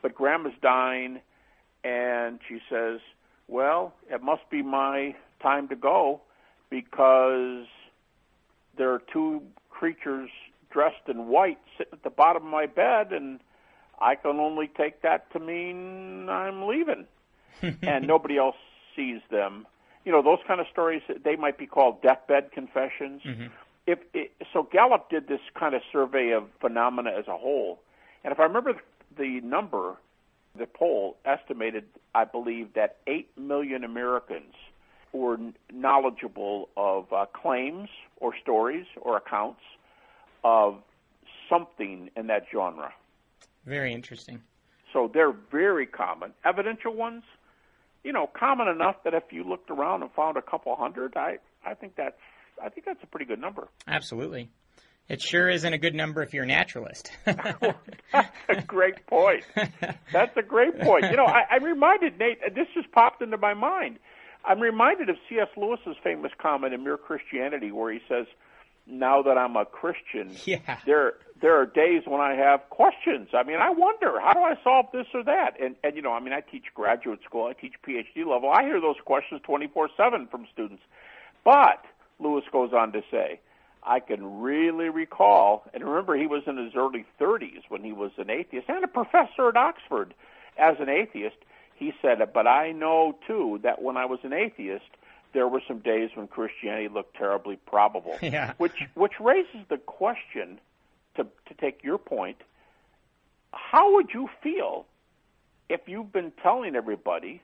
But 0.03 0.15
Grandma's 0.15 0.53
dying, 0.61 1.21
and 1.85 2.39
she 2.47 2.61
says, 2.71 3.01
"Well, 3.49 3.95
it 4.11 4.23
must 4.23 4.49
be 4.51 4.63
my 4.63 5.15
time 5.41 5.69
to 5.69 5.77
go 5.77 6.21
because 6.69 7.67
there 8.77 8.93
are 8.93 9.03
two 9.13 9.43
creatures 9.79 10.31
dressed 10.71 11.09
in 11.09 11.29
white 11.29 11.59
sitting 11.77 11.93
at 11.95 12.03
the 12.03 12.11
bottom 12.11 12.45
of 12.45 12.51
my 12.51 12.67
bed, 12.67 13.13
and 13.13 13.41
I 14.01 14.15
can 14.15 14.39
only 14.39 14.69
take 14.69 15.03
that 15.03 15.31
to 15.33 15.39
mean 15.41 16.29
I'm 16.29 16.67
leaving, 16.67 17.07
and 17.83 18.07
nobody 18.07 18.39
else 18.39 18.57
sees 18.95 19.21
them." 19.31 19.67
You 20.05 20.13
know, 20.13 20.23
those 20.23 20.39
kind 20.47 20.61
of 20.61 20.67
stories 20.71 21.03
they 21.25 21.37
might 21.37 21.59
be 21.59 21.67
called 21.67 22.03
deathbed 22.03 22.53
confessions. 22.53 23.23
Mm-hmm. 23.23 23.47
If 23.87 23.99
it, 24.15 24.33
so, 24.53 24.63
Gallup 24.65 25.11
did 25.11 25.29
this 25.29 25.41
kind 25.59 25.75
of 25.75 25.83
survey 25.93 26.33
of 26.33 26.45
phenomena 26.61 27.11
as 27.11 27.29
a 27.29 27.37
whole, 27.37 27.81
and 28.25 28.33
if 28.33 28.41
I 28.41 28.45
remember 28.45 28.75
the 29.17 29.41
number, 29.43 29.97
the 30.59 30.67
poll 30.67 31.17
estimated, 31.25 31.85
I 32.15 32.25
believe, 32.25 32.75
that 32.75 32.97
eight 33.07 33.29
million 33.37 33.85
Americans 33.85 34.55
were 35.17 35.39
knowledgeable 35.73 36.69
of 36.77 37.13
uh, 37.13 37.27
claims 37.27 37.89
or 38.19 38.33
stories 38.43 38.87
or 39.01 39.17
accounts 39.17 39.61
of 40.45 40.77
something 41.49 42.11
in 42.17 42.27
that 42.29 42.45
genre. 42.53 42.93
Very 43.65 43.93
interesting. 43.93 44.43
So 44.93 45.11
they're 45.13 45.35
very 45.51 45.87
common. 45.87 46.33
Evidential 46.45 46.95
ones, 46.95 47.25
you 48.05 48.13
know, 48.13 48.29
common 48.39 48.69
enough 48.69 48.97
that 49.05 49.15
if 49.15 49.25
you 49.31 49.45
looked 49.45 49.71
around 49.71 50.03
and 50.03 50.11
found 50.13 50.37
a 50.37 50.43
couple 50.43 50.75
hundred, 50.77 51.17
I 51.17 51.39
I 51.65 51.75
think 51.75 51.97
that's 51.97 52.17
I 52.63 52.69
think 52.69 52.87
that's 52.87 53.03
a 53.03 53.07
pretty 53.07 53.27
good 53.27 53.41
number. 53.41 53.69
Absolutely. 53.87 54.49
It 55.09 55.23
sure 55.23 55.49
isn't 55.49 55.73
a 55.73 55.79
good 55.79 55.95
number 55.95 56.23
if 56.23 56.35
you're 56.35 56.45
a 56.45 56.49
naturalist. 56.49 57.13
that's 57.25 57.63
a 58.49 58.63
great 58.67 59.07
point. 59.07 59.45
That's 60.13 60.37
a 60.37 60.43
great 60.43 60.81
point. 60.81 61.05
You 61.11 61.17
know, 61.17 61.27
I, 61.27 61.43
I'm 61.55 61.63
reminded, 61.63 62.19
Nate, 62.19 62.41
this 62.55 62.67
just 62.75 62.91
popped 62.91 63.23
into 63.23 63.37
my 63.37 63.55
mind. 63.55 63.99
I'm 64.47 64.61
reminded 64.61 65.09
of 65.09 65.17
C.S. 65.29 65.49
Lewis's 65.57 65.97
famous 66.03 66.33
comment 66.39 66.73
in 66.73 66.85
Mere 66.85 66.97
Christianity, 66.97 67.73
where 67.73 67.93
he 67.93 68.01
says, 68.09 68.27
"Now 68.87 69.23
that 69.23 69.37
I'm 69.37 69.57
a 69.57 69.65
Christian, 69.65 70.31
yeah. 70.45 70.79
there 70.87 71.15
there 71.41 71.61
are 71.61 71.67
days 71.67 72.03
when 72.07 72.21
I 72.21 72.35
have 72.35 72.69
questions. 72.71 73.29
I 73.35 73.43
mean, 73.43 73.59
I 73.61 73.71
wonder 73.71 74.21
how 74.21 74.33
do 74.33 74.41
I 74.41 74.55
solve 74.63 74.87
this 74.93 75.07
or 75.15 75.25
that? 75.25 75.61
And 75.61 75.77
and 75.83 75.97
you 75.97 76.03
know, 76.03 76.13
I 76.13 76.21
mean, 76.21 76.33
I 76.33 76.41
teach 76.41 76.65
graduate 76.75 77.21
school, 77.25 77.47
I 77.47 77.53
teach 77.53 77.75
PhD 77.87 78.19
level. 78.27 78.51
I 78.51 78.63
hear 78.63 78.81
those 78.81 78.97
questions 79.05 79.41
24/7 79.49 80.31
from 80.31 80.47
students. 80.53 80.83
But 81.45 81.85
Lewis 82.19 82.45
goes 82.51 82.73
on 82.73 82.93
to 82.93 83.03
say, 83.11 83.41
I 83.87 84.01
can 84.01 84.41
really 84.41 84.89
recall, 84.89 85.65
and 85.73 85.85
remember, 85.85 86.17
he 86.17 86.27
was 86.27 86.43
in 86.47 86.57
his 86.57 86.75
early 86.75 87.07
30s 87.21 87.63
when 87.69 87.85
he 87.85 87.93
was 87.93 88.11
an 88.19 88.31
atheist 88.31 88.69
and 88.69 88.85
a 88.85 88.89
professor 88.89 89.49
at 89.49 89.57
Oxford 89.57 90.13
as 90.59 90.77
an 90.81 90.89
atheist. 90.89 91.37
He 91.77 91.93
said, 92.03 92.21
it, 92.21 92.33
But 92.33 92.47
I 92.47 92.73
know, 92.73 93.17
too, 93.27 93.61
that 93.63 93.83
when 93.83 93.97
I 93.97 94.07
was 94.07 94.19
an 94.23 94.33
atheist, 94.33 94.85
there 95.33 95.47
were 95.47 95.61
some 95.69 95.81
days 95.81 96.11
when 96.15 96.27
Christianity 96.27 96.89
looked 96.89 97.17
terribly 97.17 97.57
probable. 97.57 98.17
Yeah. 98.23 98.55
Which, 98.57 98.83
which 98.95 99.21
raises 99.21 99.61
the 99.69 99.77
question, 99.77 100.59
to, 101.17 101.25
to 101.25 101.55
take 101.61 101.83
your 101.85 101.99
point, 101.99 102.39
how 103.53 103.95
would 103.95 104.11
you 104.13 104.29
feel 104.43 104.87
if 105.69 105.83
you've 105.87 106.13
been 106.13 106.33
telling 106.43 106.77
everybody, 106.77 107.43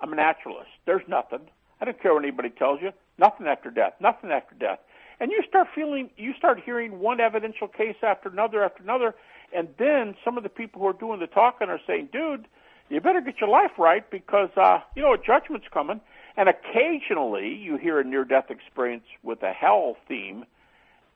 I'm 0.00 0.12
a 0.12 0.16
naturalist, 0.16 0.70
there's 0.84 1.06
nothing, 1.08 1.40
I 1.80 1.84
don't 1.84 2.00
care 2.00 2.14
what 2.14 2.22
anybody 2.22 2.50
tells 2.50 2.80
you, 2.80 2.92
nothing 3.18 3.46
after 3.46 3.70
death, 3.70 3.94
nothing 4.00 4.30
after 4.30 4.54
death. 4.54 4.78
And 5.20 5.30
you 5.30 5.42
start 5.48 5.68
feeling, 5.74 6.10
you 6.16 6.34
start 6.34 6.60
hearing 6.64 6.98
one 6.98 7.20
evidential 7.20 7.68
case 7.68 7.96
after 8.02 8.28
another 8.28 8.64
after 8.64 8.82
another, 8.82 9.14
and 9.54 9.68
then 9.78 10.14
some 10.24 10.36
of 10.36 10.42
the 10.42 10.48
people 10.48 10.80
who 10.80 10.88
are 10.88 10.92
doing 10.92 11.20
the 11.20 11.26
talking 11.26 11.68
are 11.68 11.80
saying, 11.86 12.08
dude, 12.12 12.46
you 12.88 13.00
better 13.00 13.20
get 13.20 13.40
your 13.40 13.48
life 13.48 13.72
right 13.78 14.08
because, 14.10 14.50
uh, 14.56 14.80
you 14.94 15.02
know, 15.02 15.14
a 15.14 15.18
judgment's 15.18 15.66
coming. 15.72 16.00
And 16.36 16.48
occasionally 16.48 17.54
you 17.54 17.76
hear 17.76 18.00
a 18.00 18.04
near 18.04 18.24
death 18.24 18.50
experience 18.50 19.04
with 19.22 19.42
a 19.42 19.52
hell 19.52 19.96
theme, 20.08 20.44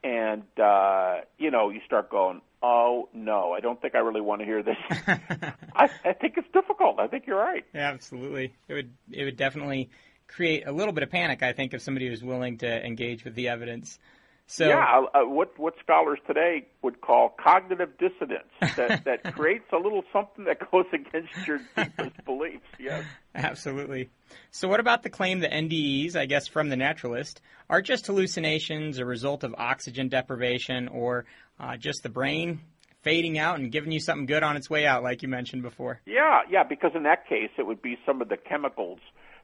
and, 0.04 0.44
uh, 0.62 1.20
you 1.38 1.50
know, 1.50 1.70
you 1.70 1.80
start 1.84 2.10
going, 2.10 2.40
oh, 2.62 3.08
no, 3.12 3.52
I 3.52 3.60
don't 3.60 3.80
think 3.80 3.94
I 3.94 3.98
really 3.98 4.20
want 4.20 4.40
to 4.40 4.44
hear 4.44 4.62
this. 4.62 4.76
I, 5.74 5.88
I 6.04 6.12
think 6.12 6.34
it's 6.36 6.48
difficult. 6.52 7.00
I 7.00 7.08
think 7.08 7.26
you're 7.26 7.38
right. 7.38 7.64
Yeah, 7.74 7.90
absolutely. 7.90 8.54
It 8.68 8.74
would, 8.74 8.90
it 9.10 9.24
would 9.24 9.36
definitely 9.36 9.90
create 10.28 10.66
a 10.66 10.72
little 10.72 10.92
bit 10.92 11.02
of 11.02 11.10
panic, 11.10 11.42
I 11.42 11.52
think, 11.52 11.74
if 11.74 11.82
somebody 11.82 12.08
was 12.10 12.22
willing 12.22 12.58
to 12.58 12.86
engage 12.86 13.24
with 13.24 13.34
the 13.34 13.48
evidence. 13.48 13.98
So 14.48 14.68
yeah, 14.68 15.02
uh, 15.12 15.26
what 15.26 15.58
what 15.58 15.74
scholars 15.82 16.20
today 16.26 16.66
would 16.80 17.00
call 17.00 17.34
cognitive 17.42 17.98
dissonance 17.98 18.46
that 18.76 19.04
that 19.04 19.34
creates 19.34 19.64
a 19.72 19.76
little 19.76 20.04
something 20.12 20.44
that 20.44 20.70
goes 20.70 20.86
against 20.92 21.46
your 21.46 21.60
deepest 21.76 22.24
beliefs. 22.24 22.64
Yes, 22.78 23.04
absolutely. 23.34 24.08
So 24.52 24.68
what 24.68 24.78
about 24.78 25.02
the 25.02 25.10
claim 25.10 25.40
that 25.40 25.50
NDEs, 25.50 26.14
I 26.14 26.26
guess 26.26 26.46
from 26.46 26.68
the 26.68 26.76
naturalist, 26.76 27.40
are 27.68 27.82
just 27.82 28.06
hallucinations, 28.06 28.98
a 28.98 29.04
result 29.04 29.42
of 29.42 29.52
oxygen 29.58 30.08
deprivation, 30.08 30.86
or 30.88 31.26
uh, 31.58 31.76
just 31.76 32.04
the 32.04 32.08
brain 32.08 32.60
fading 33.02 33.38
out 33.38 33.58
and 33.58 33.70
giving 33.72 33.90
you 33.90 34.00
something 34.00 34.26
good 34.26 34.42
on 34.42 34.56
its 34.56 34.70
way 34.70 34.86
out, 34.86 35.02
like 35.02 35.22
you 35.22 35.28
mentioned 35.28 35.62
before? 35.62 36.00
Yeah, 36.06 36.40
yeah. 36.50 36.62
Because 36.62 36.92
in 36.94 37.02
that 37.04 37.28
case, 37.28 37.50
it 37.58 37.66
would 37.66 37.82
be 37.82 37.96
some 38.06 38.22
of 38.22 38.28
the 38.28 38.36
chemicals 38.36 39.00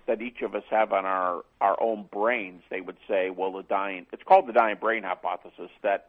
that 0.06 0.20
each 0.20 0.42
of 0.42 0.54
us 0.54 0.64
have 0.70 0.92
on 0.92 1.04
our 1.04 1.42
our 1.60 1.80
own 1.80 2.08
brains, 2.12 2.62
they 2.70 2.80
would 2.80 2.98
say, 3.08 3.30
well, 3.30 3.52
the 3.52 3.62
dying 3.62 4.06
it's 4.12 4.22
called 4.22 4.46
the 4.46 4.52
dying 4.52 4.76
brain 4.80 5.02
hypothesis 5.02 5.70
that 5.82 6.08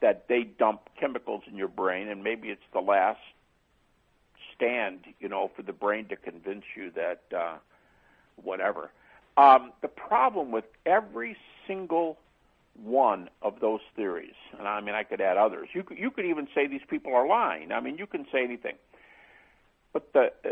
that 0.00 0.28
they 0.28 0.44
dump 0.44 0.80
chemicals 0.98 1.42
in 1.50 1.56
your 1.56 1.68
brain, 1.68 2.08
and 2.08 2.22
maybe 2.22 2.48
it's 2.48 2.62
the 2.72 2.80
last 2.80 3.20
stand, 4.54 5.00
you 5.20 5.28
know, 5.28 5.50
for 5.54 5.62
the 5.62 5.72
brain 5.72 6.06
to 6.06 6.16
convince 6.16 6.64
you 6.76 6.90
that 6.92 7.22
uh, 7.36 7.56
whatever. 8.42 8.90
Um, 9.36 9.72
the 9.82 9.88
problem 9.88 10.50
with 10.50 10.64
every 10.84 11.36
single 11.66 12.18
one 12.82 13.28
of 13.42 13.60
those 13.60 13.80
theories, 13.96 14.34
and 14.58 14.66
I 14.66 14.80
mean, 14.80 14.94
I 14.94 15.04
could 15.04 15.20
add 15.20 15.36
others. 15.36 15.68
You 15.72 15.82
could, 15.82 15.98
you 15.98 16.10
could 16.10 16.26
even 16.26 16.48
say 16.54 16.66
these 16.66 16.80
people 16.88 17.14
are 17.14 17.26
lying. 17.26 17.72
I 17.72 17.80
mean, 17.80 17.98
you 17.98 18.06
can 18.06 18.26
say 18.32 18.42
anything. 18.42 18.74
But 19.92 20.12
the 20.12 20.32
uh, 20.44 20.48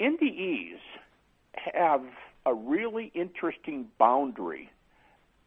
NDEs 0.00 0.78
have 1.56 2.02
a 2.46 2.54
really 2.54 3.10
interesting 3.14 3.86
boundary 3.98 4.70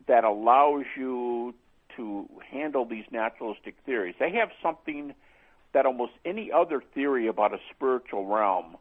that 0.07 0.23
allows 0.23 0.85
you 0.95 1.53
to 1.95 2.29
handle 2.49 2.85
these 2.85 3.05
naturalistic 3.11 3.75
theories. 3.85 4.15
They 4.19 4.31
have 4.31 4.49
something 4.61 5.13
that 5.73 5.85
almost 5.85 6.13
any 6.25 6.51
other 6.51 6.81
theory 6.93 7.27
about 7.27 7.53
a 7.53 7.59
spiritual 7.75 8.25
realm 8.25 8.77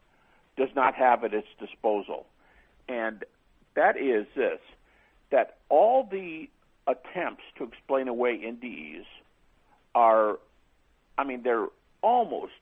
does 0.56 0.68
not 0.74 0.94
have 0.94 1.24
at 1.24 1.34
its 1.34 1.48
disposal. 1.58 2.26
And 2.88 3.24
that 3.74 3.96
is 3.96 4.26
this 4.34 4.60
that 5.30 5.56
all 5.68 6.08
the 6.08 6.48
attempts 6.86 7.42
to 7.58 7.64
explain 7.64 8.06
away 8.06 8.38
NDEs 8.38 9.04
are, 9.94 10.38
I 11.18 11.24
mean, 11.24 11.42
they're 11.42 11.66
almost 12.00 12.52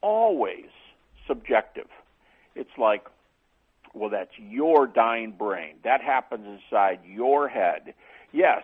always 0.00 0.70
subjective. 1.26 1.88
It's 2.54 2.70
like, 2.78 3.04
well, 3.94 4.10
that's 4.10 4.36
your 4.38 4.86
dying 4.86 5.32
brain. 5.32 5.76
That 5.84 6.00
happens 6.00 6.46
inside 6.46 7.00
your 7.06 7.48
head. 7.48 7.94
Yes, 8.32 8.62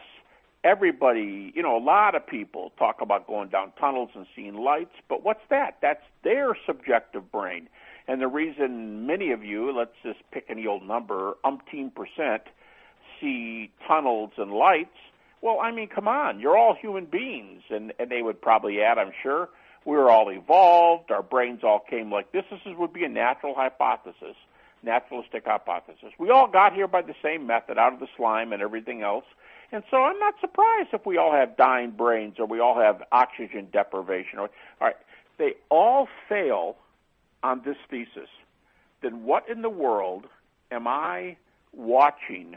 everybody, 0.64 1.52
you 1.54 1.62
know, 1.62 1.76
a 1.76 1.82
lot 1.82 2.14
of 2.14 2.26
people 2.26 2.72
talk 2.78 3.00
about 3.00 3.26
going 3.26 3.48
down 3.48 3.72
tunnels 3.78 4.10
and 4.14 4.26
seeing 4.34 4.54
lights, 4.54 4.94
but 5.08 5.24
what's 5.24 5.42
that? 5.50 5.78
That's 5.80 6.02
their 6.22 6.56
subjective 6.66 7.30
brain. 7.30 7.68
And 8.08 8.20
the 8.20 8.28
reason 8.28 9.06
many 9.06 9.30
of 9.30 9.44
you, 9.44 9.72
let's 9.76 9.94
just 10.02 10.18
pick 10.32 10.46
any 10.48 10.66
old 10.66 10.82
number, 10.82 11.34
umpteen 11.44 11.94
percent, 11.94 12.42
see 13.20 13.70
tunnels 13.86 14.32
and 14.36 14.50
lights, 14.52 14.96
well, 15.42 15.58
I 15.62 15.70
mean, 15.70 15.88
come 15.88 16.08
on, 16.08 16.40
you're 16.40 16.56
all 16.56 16.74
human 16.74 17.06
beings. 17.06 17.62
And, 17.70 17.92
and 17.98 18.10
they 18.10 18.22
would 18.22 18.40
probably 18.42 18.82
add, 18.82 18.98
I'm 18.98 19.12
sure, 19.22 19.48
we 19.84 19.96
were 19.96 20.10
all 20.10 20.30
evolved, 20.30 21.10
our 21.10 21.22
brains 21.22 21.60
all 21.62 21.80
came 21.88 22.12
like 22.12 22.32
this. 22.32 22.44
This 22.50 22.60
would 22.66 22.92
be 22.92 23.04
a 23.04 23.08
natural 23.08 23.54
hypothesis 23.54 24.36
naturalistic 24.82 25.44
hypothesis. 25.44 26.12
We 26.18 26.30
all 26.30 26.48
got 26.48 26.72
here 26.72 26.88
by 26.88 27.02
the 27.02 27.14
same 27.22 27.46
method, 27.46 27.78
out 27.78 27.92
of 27.92 28.00
the 28.00 28.08
slime 28.16 28.52
and 28.52 28.62
everything 28.62 29.02
else. 29.02 29.24
And 29.72 29.84
so 29.90 29.98
I'm 29.98 30.18
not 30.18 30.34
surprised 30.40 30.88
if 30.92 31.06
we 31.06 31.16
all 31.16 31.32
have 31.32 31.56
dying 31.56 31.90
brains 31.92 32.36
or 32.38 32.46
we 32.46 32.60
all 32.60 32.78
have 32.78 33.02
oxygen 33.12 33.68
deprivation. 33.72 34.38
Or, 34.38 34.50
all 34.80 34.88
right, 34.88 34.96
they 35.38 35.54
all 35.68 36.08
fail 36.28 36.76
on 37.42 37.62
this 37.64 37.76
thesis. 37.88 38.28
Then 39.02 39.24
what 39.24 39.48
in 39.48 39.62
the 39.62 39.70
world 39.70 40.26
am 40.70 40.86
I 40.86 41.36
watching 41.72 42.56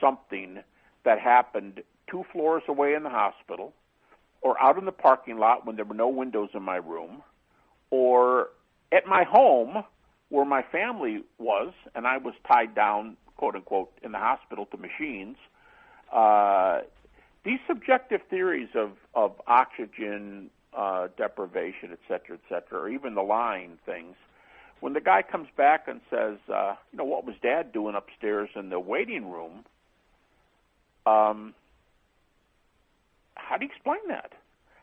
something 0.00 0.60
that 1.04 1.18
happened 1.18 1.82
two 2.10 2.24
floors 2.32 2.62
away 2.68 2.94
in 2.94 3.02
the 3.02 3.10
hospital 3.10 3.72
or 4.42 4.60
out 4.60 4.78
in 4.78 4.84
the 4.84 4.92
parking 4.92 5.38
lot 5.38 5.66
when 5.66 5.76
there 5.76 5.84
were 5.84 5.94
no 5.94 6.08
windows 6.08 6.50
in 6.54 6.62
my 6.62 6.76
room 6.76 7.22
or 7.90 8.48
at 8.92 9.06
my 9.06 9.24
home 9.24 9.84
where 10.30 10.46
my 10.46 10.62
family 10.62 11.22
was, 11.38 11.72
and 11.94 12.06
I 12.06 12.16
was 12.16 12.34
tied 12.46 12.74
down, 12.74 13.16
quote 13.36 13.54
unquote, 13.54 13.92
in 14.02 14.12
the 14.12 14.18
hospital 14.18 14.66
to 14.66 14.76
machines. 14.76 15.36
Uh, 16.12 16.80
these 17.44 17.60
subjective 17.68 18.22
theories 18.30 18.70
of 18.74 18.92
of 19.14 19.32
oxygen 19.46 20.50
uh, 20.72 21.08
deprivation, 21.16 21.90
et 21.92 21.98
cetera, 22.08 22.36
et 22.36 22.48
cetera, 22.48 22.80
or 22.80 22.88
even 22.88 23.14
the 23.14 23.22
lying 23.22 23.78
things. 23.84 24.16
When 24.80 24.94
the 24.94 25.00
guy 25.00 25.20
comes 25.20 25.48
back 25.56 25.88
and 25.88 26.00
says, 26.08 26.38
uh, 26.48 26.74
you 26.90 26.96
know, 26.98 27.04
what 27.04 27.26
was 27.26 27.34
Dad 27.42 27.70
doing 27.70 27.94
upstairs 27.94 28.48
in 28.54 28.70
the 28.70 28.80
waiting 28.80 29.30
room? 29.30 29.64
Um, 31.04 31.54
how 33.34 33.58
do 33.58 33.66
you 33.66 33.70
explain 33.70 34.00
that? 34.08 34.32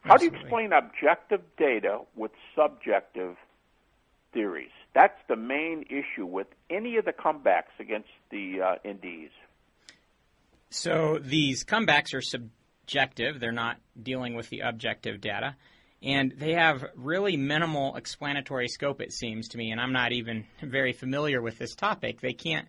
How 0.02 0.14
Absolutely. 0.14 0.30
do 0.30 0.36
you 0.36 0.44
explain 0.44 0.74
objective 0.74 1.42
data 1.58 2.02
with 2.16 2.32
subjective 2.56 3.38
theories? 4.34 4.77
That's 4.94 5.18
the 5.28 5.36
main 5.36 5.86
issue 5.90 6.26
with 6.26 6.48
any 6.70 6.98
of 6.98 7.06
the 7.06 7.14
comebacks 7.14 7.80
against 7.80 8.10
the 8.32 8.62
uh, 8.62 8.88
NDEs. 8.88 9.30
So 10.70 11.20
these 11.22 11.64
comebacks 11.64 12.14
are 12.14 12.22
subjective, 12.22 13.40
they're 13.40 13.52
not 13.52 13.78
dealing 14.02 14.36
with 14.36 14.50
the 14.50 14.62
objective 14.62 15.22
data. 15.22 15.56
And 16.04 16.34
they 16.38 16.54
have 16.54 16.86
really 16.96 17.38
minimal 17.38 17.96
explanatory 17.96 18.68
scope, 18.68 19.02
it 19.02 19.14
seems 19.14 19.50
to 19.50 19.58
me, 19.58 19.72
and 19.72 19.82
I'm 19.82 19.94
not 19.94 20.12
even 20.12 20.46
very 20.62 20.94
familiar 20.94 21.42
with 21.42 21.58
this 21.58 21.74
topic. 21.74 22.22
They 22.22 22.34
can't 22.34 22.68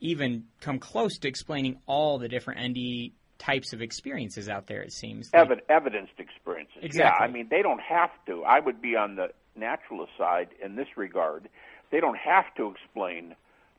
even 0.00 0.44
come 0.60 0.78
close 0.78 1.18
to 1.18 1.28
explaining 1.28 1.80
all 1.86 2.18
the 2.18 2.28
different 2.28 2.60
NDE 2.60 3.12
types 3.38 3.72
of 3.72 3.82
experiences 3.82 4.48
out 4.48 4.66
there, 4.66 4.80
it 4.80 4.92
seems. 4.92 5.30
Like, 5.32 5.48
Evid- 5.48 5.60
evidenced 5.68 6.18
experiences. 6.18 6.78
Exactly. 6.80 7.24
Yeah, 7.24 7.28
I 7.28 7.30
mean, 7.30 7.48
they 7.50 7.62
don't 7.62 7.80
have 7.80 8.10
to. 8.26 8.44
I 8.44 8.60
would 8.60 8.80
be 8.80 8.96
on 8.96 9.16
the 9.16 9.28
naturalist 9.56 10.12
side 10.18 10.48
in 10.62 10.76
this 10.76 10.88
regard. 10.96 11.48
They 11.90 12.00
don't 12.00 12.16
have 12.18 12.54
to 12.56 12.70
explain 12.70 13.34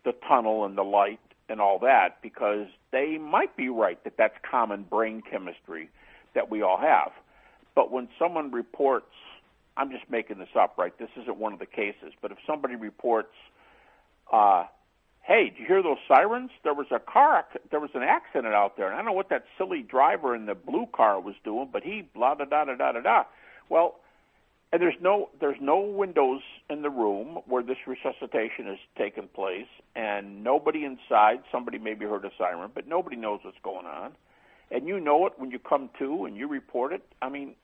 the 0.05 0.13
tunnel 0.27 0.65
and 0.65 0.77
the 0.77 0.83
light 0.83 1.19
and 1.49 1.61
all 1.61 1.79
that 1.79 2.21
because 2.21 2.67
they 2.91 3.17
might 3.17 3.55
be 3.55 3.69
right 3.69 4.01
that 4.03 4.13
that's 4.17 4.35
common 4.49 4.83
brain 4.83 5.21
chemistry 5.29 5.89
that 6.33 6.49
we 6.49 6.61
all 6.61 6.77
have. 6.77 7.11
But 7.75 7.91
when 7.91 8.07
someone 8.17 8.51
reports, 8.51 9.13
I'm 9.75 9.91
just 9.91 10.09
making 10.09 10.39
this 10.39 10.49
up, 10.59 10.77
right? 10.77 10.97
This 10.97 11.09
isn't 11.21 11.37
one 11.37 11.53
of 11.53 11.59
the 11.59 11.65
cases, 11.65 12.13
but 12.21 12.31
if 12.31 12.37
somebody 12.45 12.75
reports, 12.75 13.33
uh, 14.31 14.65
hey, 15.21 15.49
did 15.49 15.59
you 15.59 15.65
hear 15.65 15.83
those 15.83 15.97
sirens? 16.07 16.49
There 16.63 16.73
was 16.73 16.87
a 16.91 16.99
car, 16.99 17.45
there 17.69 17.79
was 17.79 17.91
an 17.93 18.01
accident 18.01 18.53
out 18.53 18.77
there, 18.77 18.87
and 18.87 18.95
I 18.95 18.97
don't 18.97 19.05
know 19.05 19.11
what 19.11 19.29
that 19.29 19.45
silly 19.57 19.81
driver 19.81 20.35
in 20.35 20.45
the 20.47 20.55
blue 20.55 20.87
car 20.91 21.19
was 21.19 21.35
doing, 21.43 21.69
but 21.71 21.83
he 21.83 22.07
blah 22.13 22.35
da 22.35 22.45
da 22.45 22.65
da 22.65 22.75
da 22.75 22.99
da. 22.99 23.23
Well, 23.69 23.95
and 24.71 24.81
there's 24.81 24.95
no 25.01 25.29
there's 25.39 25.59
no 25.61 25.79
windows 25.79 26.41
in 26.69 26.81
the 26.81 26.89
room 26.89 27.39
where 27.47 27.63
this 27.63 27.77
resuscitation 27.85 28.65
has 28.65 28.77
taken 28.97 29.27
place, 29.27 29.67
and 29.95 30.43
nobody 30.43 30.83
inside. 30.83 31.43
Somebody 31.51 31.77
maybe 31.77 32.05
heard 32.05 32.25
a 32.25 32.31
siren, 32.37 32.71
but 32.73 32.87
nobody 32.87 33.15
knows 33.15 33.39
what's 33.43 33.57
going 33.63 33.85
on, 33.85 34.13
and 34.71 34.87
you 34.87 34.99
know 34.99 35.25
it 35.25 35.33
when 35.37 35.51
you 35.51 35.59
come 35.59 35.89
to 35.99 36.25
and 36.25 36.35
you 36.35 36.47
report 36.47 36.91
it. 36.91 37.03
I 37.21 37.29
mean, 37.29 37.55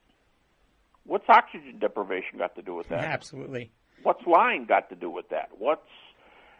what's 1.05 1.25
oxygen 1.27 1.79
deprivation 1.79 2.37
got 2.37 2.55
to 2.55 2.61
do 2.61 2.75
with 2.75 2.89
that? 2.89 3.03
Absolutely. 3.03 3.71
What's 4.03 4.25
lying 4.25 4.65
got 4.65 4.89
to 4.89 4.95
do 4.95 5.09
with 5.09 5.29
that? 5.29 5.49
What's 5.57 5.81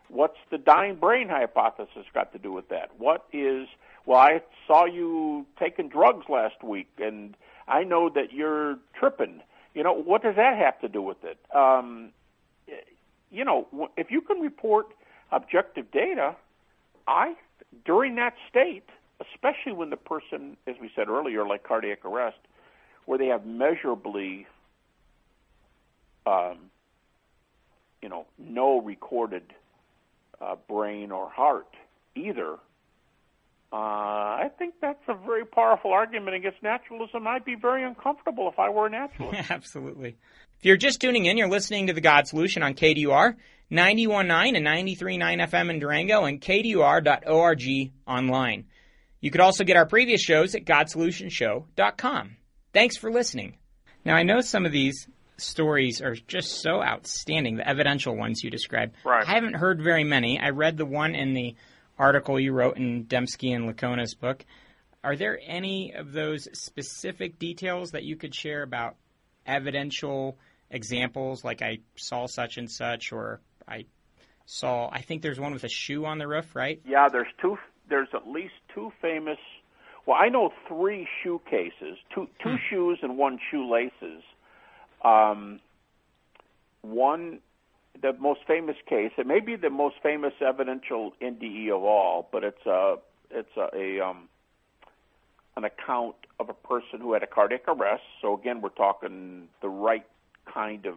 what's 0.10 0.38
the 0.52 0.58
dying 0.58 0.96
brain 0.96 1.30
hypothesis 1.30 2.06
got 2.14 2.34
to 2.34 2.40
do 2.40 2.52
with 2.52 2.70
that? 2.70 2.92
What 2.98 3.26
is 3.32 3.68
well, 4.06 4.20
I 4.20 4.42
saw 4.68 4.86
you 4.86 5.46
taking 5.58 5.88
drugs 5.88 6.26
last 6.28 6.62
week, 6.64 6.90
and 6.98 7.38
I 7.68 7.84
know 7.84 8.10
that 8.10 8.34
you're 8.34 8.78
tripping. 9.00 9.42
You 9.74 9.84
know, 9.84 9.94
what 9.94 10.22
does 10.22 10.36
that 10.36 10.58
have 10.58 10.80
to 10.82 10.88
do 10.88 11.02
with 11.02 11.24
it? 11.24 11.38
Um, 11.56 12.12
you 13.32 13.44
know, 13.44 13.68
if 13.98 14.12
you 14.12 14.22
can 14.22 14.40
report 14.40 14.88
objective 15.32 15.92
data, 15.92 16.36
I 17.08 17.36
during 17.86 18.16
that 18.16 18.36
state, 18.50 18.88
especially 19.20 19.74
when 19.74 19.90
the 19.90 19.98
person, 19.98 20.58
as 20.68 20.76
we 20.80 20.92
said 20.96 21.10
earlier, 21.10 21.46
like 21.46 21.64
cardiac 21.64 22.06
arrest, 22.06 22.38
where 23.06 23.18
they 23.18 23.28
have 23.28 23.46
measurably, 23.46 24.48
um, 26.26 26.70
you 28.02 28.10
know, 28.10 28.26
no 28.38 28.80
recorded 28.82 29.44
uh, 30.40 30.56
brain 30.68 31.12
or 31.12 31.30
heart 31.30 31.68
either. 32.16 32.58
Uh, 33.74 33.76
I 33.76 34.52
think 34.60 34.76
that's 34.82 35.02
a 35.08 35.16
very 35.16 35.46
powerful 35.46 35.92
argument 35.92 36.36
against 36.36 36.62
naturalism. 36.62 37.26
I'd 37.26 37.44
be 37.44 37.56
very 37.56 37.84
uncomfortable 37.84 38.48
if 38.48 38.60
I 38.60 38.70
were 38.70 38.86
a 38.86 38.90
naturalist. 38.92 39.50
Absolutely. 39.50 40.10
If 40.60 40.66
you're 40.66 40.78
just 40.78 41.02
tuning 41.02 41.26
in, 41.26 41.38
you're 41.38 41.50
listening 41.50 41.88
to 41.88 41.94
The 41.94 42.02
God 42.02 42.28
Solution 42.28 42.62
on 42.62 42.76
KDUR, 42.76 43.36
91.9 43.72 44.56
and 44.56 44.68
93.9 44.68 45.50
FM 45.50 45.70
in 45.72 45.80
Durango, 45.80 46.26
and 46.26 46.40
KDUR.org 46.40 47.92
online. 48.08 48.66
You 49.22 49.32
could 49.32 49.42
also 49.42 49.64
get 49.64 49.76
our 49.76 49.88
previous 49.88 50.22
shows 50.22 50.54
at 50.54 50.66
GodSolutionShow.com. 50.66 52.36
Thanks 52.74 52.98
for 52.98 53.12
listening. 53.12 53.58
Now, 54.06 54.16
I 54.16 54.22
know 54.24 54.42
some 54.42 54.68
of 54.68 54.72
these 54.72 55.08
stories 55.38 56.00
are 56.02 56.16
just 56.28 56.62
so 56.62 56.84
outstanding, 56.84 57.56
the 57.56 57.68
evidential 57.68 58.16
ones 58.16 58.44
you 58.44 58.52
described. 58.52 58.94
Right. 59.04 59.28
I 59.28 59.34
haven't 59.34 59.56
heard 59.56 59.82
very 59.82 60.04
many. 60.04 60.40
I 60.40 60.50
read 60.50 60.78
the 60.78 60.86
one 60.86 61.16
in 61.16 61.34
the 61.34 61.56
article 61.98 62.40
you 62.40 62.52
wrote 62.54 62.78
in 62.78 63.06
Dembski 63.06 63.56
and 63.56 63.68
Licona's 63.70 64.16
book. 64.16 64.46
Are 65.04 65.16
there 65.16 65.40
any 65.46 65.94
of 65.94 66.14
those 66.14 66.48
specific 66.54 67.38
details 67.38 67.92
that 67.92 68.04
you 68.04 68.16
could 68.16 68.34
share 68.34 68.64
about 68.64 68.96
evidential 69.46 70.38
examples, 70.70 71.44
like 71.44 71.62
I 71.62 71.80
saw 71.96 72.26
such 72.26 72.58
and 72.58 72.72
such, 72.72 73.12
or 73.12 73.42
I 73.68 73.86
saw? 74.46 74.90
I 74.90 75.02
think 75.02 75.22
there's 75.22 75.40
one 75.40 75.54
with 75.54 75.66
a 75.66 75.70
shoe 75.70 76.06
on 76.06 76.20
the 76.20 76.28
roof, 76.28 76.56
right? 76.56 76.82
Yeah, 76.86 77.10
there's 77.10 77.28
two. 77.42 77.58
There's 77.90 78.08
at 78.14 78.28
least 78.28 78.54
two 78.74 78.92
famous. 79.02 79.38
Well, 80.06 80.18
I 80.20 80.30
know 80.30 80.52
three 80.68 81.08
shoe 81.22 81.42
cases, 81.50 81.98
two 82.16 82.28
two 82.42 82.52
hmm. 82.52 82.56
shoes 82.70 83.00
and 83.02 83.18
one 83.18 83.40
shoelaces. 83.52 84.24
Um, 85.04 85.60
one 86.82 87.40
the 88.04 88.14
most 88.20 88.42
famous 88.46 88.76
case. 88.88 89.12
It 89.18 89.26
may 89.26 89.40
be 89.40 89.56
the 89.56 89.70
most 89.70 89.96
famous 90.04 90.34
evidential 90.46 91.14
NDE 91.22 91.70
of 91.70 91.84
all, 91.84 92.30
but 92.32 92.44
it's 92.44 92.66
a 92.68 92.98
it's 93.32 93.58
a, 93.58 93.70
a 93.76 94.06
um, 94.06 94.30
an 95.56 95.64
account 95.64 96.16
of 96.40 96.50
a 96.50 96.54
person 96.54 97.00
who 97.00 97.14
had 97.14 97.24
a 97.24 97.28
cardiac 97.28 97.68
arrest. 97.68 98.04
So 98.22 98.38
again, 98.38 98.62
we're 98.62 98.70
talking 98.70 99.48
the 99.62 99.70
right 99.70 100.06
kind 100.54 100.86
of 100.86 100.96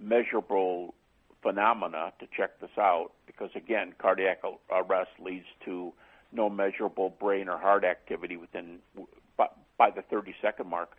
measurable 0.00 0.94
phenomena 1.42 2.12
to 2.20 2.26
check 2.34 2.60
this 2.60 2.70
out, 2.78 3.10
because 3.26 3.50
again, 3.56 3.92
cardiac 3.98 4.42
arrest 4.70 5.10
leads 5.20 5.46
to 5.64 5.92
no 6.32 6.48
measurable 6.48 7.10
brain 7.10 7.48
or 7.48 7.58
heart 7.58 7.84
activity 7.84 8.36
within 8.36 8.78
by, 9.36 9.48
by 9.76 9.90
the 9.90 10.02
30 10.02 10.34
second 10.40 10.70
mark. 10.70 10.92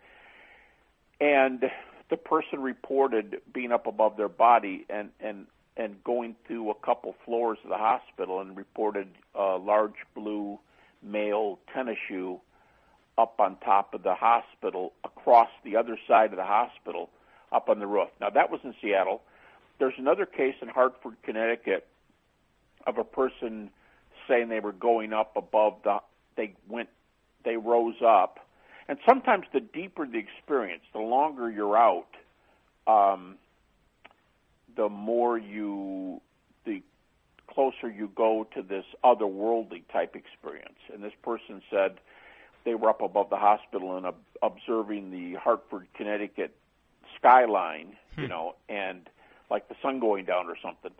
And 1.20 1.64
the 2.10 2.16
person 2.16 2.60
reported 2.60 3.40
being 3.52 3.72
up 3.72 3.86
above 3.86 4.16
their 4.16 4.28
body 4.28 4.86
and 4.88 5.10
and 5.20 5.46
and 5.76 6.02
going 6.04 6.36
through 6.46 6.70
a 6.70 6.74
couple 6.74 7.14
floors 7.24 7.58
of 7.64 7.70
the 7.70 7.76
hospital 7.76 8.40
and 8.40 8.56
reported 8.56 9.08
a 9.34 9.56
large 9.56 9.94
blue 10.14 10.58
male 11.02 11.58
tennis 11.72 11.96
shoe 12.08 12.40
up 13.18 13.40
on 13.40 13.56
top 13.56 13.94
of 13.94 14.02
the 14.02 14.14
hospital 14.14 14.92
across 15.04 15.48
the 15.64 15.76
other 15.76 15.98
side 16.06 16.30
of 16.30 16.36
the 16.36 16.44
hospital 16.44 17.10
up 17.52 17.68
on 17.68 17.78
the 17.78 17.86
roof. 17.86 18.08
Now 18.20 18.30
that 18.30 18.50
was 18.50 18.60
in 18.64 18.74
Seattle. 18.80 19.22
There's 19.78 19.94
another 19.98 20.26
case 20.26 20.54
in 20.62 20.68
Hartford, 20.68 21.16
Connecticut 21.24 21.86
of 22.86 22.98
a 22.98 23.04
person 23.04 23.70
saying 24.28 24.48
they 24.48 24.60
were 24.60 24.72
going 24.72 25.12
up 25.12 25.36
above 25.36 25.74
the 25.84 25.98
they 26.36 26.54
went 26.68 26.88
they 27.44 27.56
rose 27.56 28.00
up 28.04 28.43
and 28.88 28.98
sometimes 29.06 29.46
the 29.52 29.60
deeper 29.60 30.06
the 30.06 30.18
experience, 30.18 30.82
the 30.92 31.00
longer 31.00 31.50
you're 31.50 31.76
out, 31.76 32.06
um, 32.86 33.36
the 34.76 34.88
more 34.88 35.38
you, 35.38 36.20
the 36.66 36.82
closer 37.48 37.88
you 37.88 38.10
go 38.14 38.46
to 38.54 38.62
this 38.62 38.84
otherworldly 39.02 39.82
type 39.92 40.16
experience. 40.16 40.78
And 40.92 41.02
this 41.02 41.12
person 41.22 41.62
said 41.70 41.98
they 42.64 42.74
were 42.74 42.90
up 42.90 43.00
above 43.00 43.30
the 43.30 43.36
hospital 43.36 43.96
and 43.96 44.06
uh, 44.06 44.12
observing 44.42 45.10
the 45.10 45.38
Hartford, 45.38 45.86
Connecticut 45.94 46.54
skyline, 47.16 47.96
hmm. 48.14 48.22
you 48.22 48.28
know, 48.28 48.54
and 48.68 49.08
like 49.50 49.68
the 49.68 49.76
sun 49.82 50.00
going 50.00 50.24
down 50.24 50.46
or 50.46 50.56
something, 50.62 50.92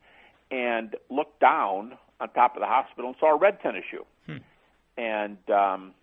and 0.51 0.97
looked 1.11 1.41
down 1.41 1.99
on 2.21 2.29
top 2.31 2.55
of 2.57 2.61
the 2.61 2.67
hospital 2.67 3.11
and 3.11 3.17
saw 3.19 3.35
a 3.35 3.39
red 3.39 3.61
tennis 3.61 3.85
shoe. 3.91 4.07
Hmm. 4.27 4.37
And 4.97 5.51
um, 5.51 5.95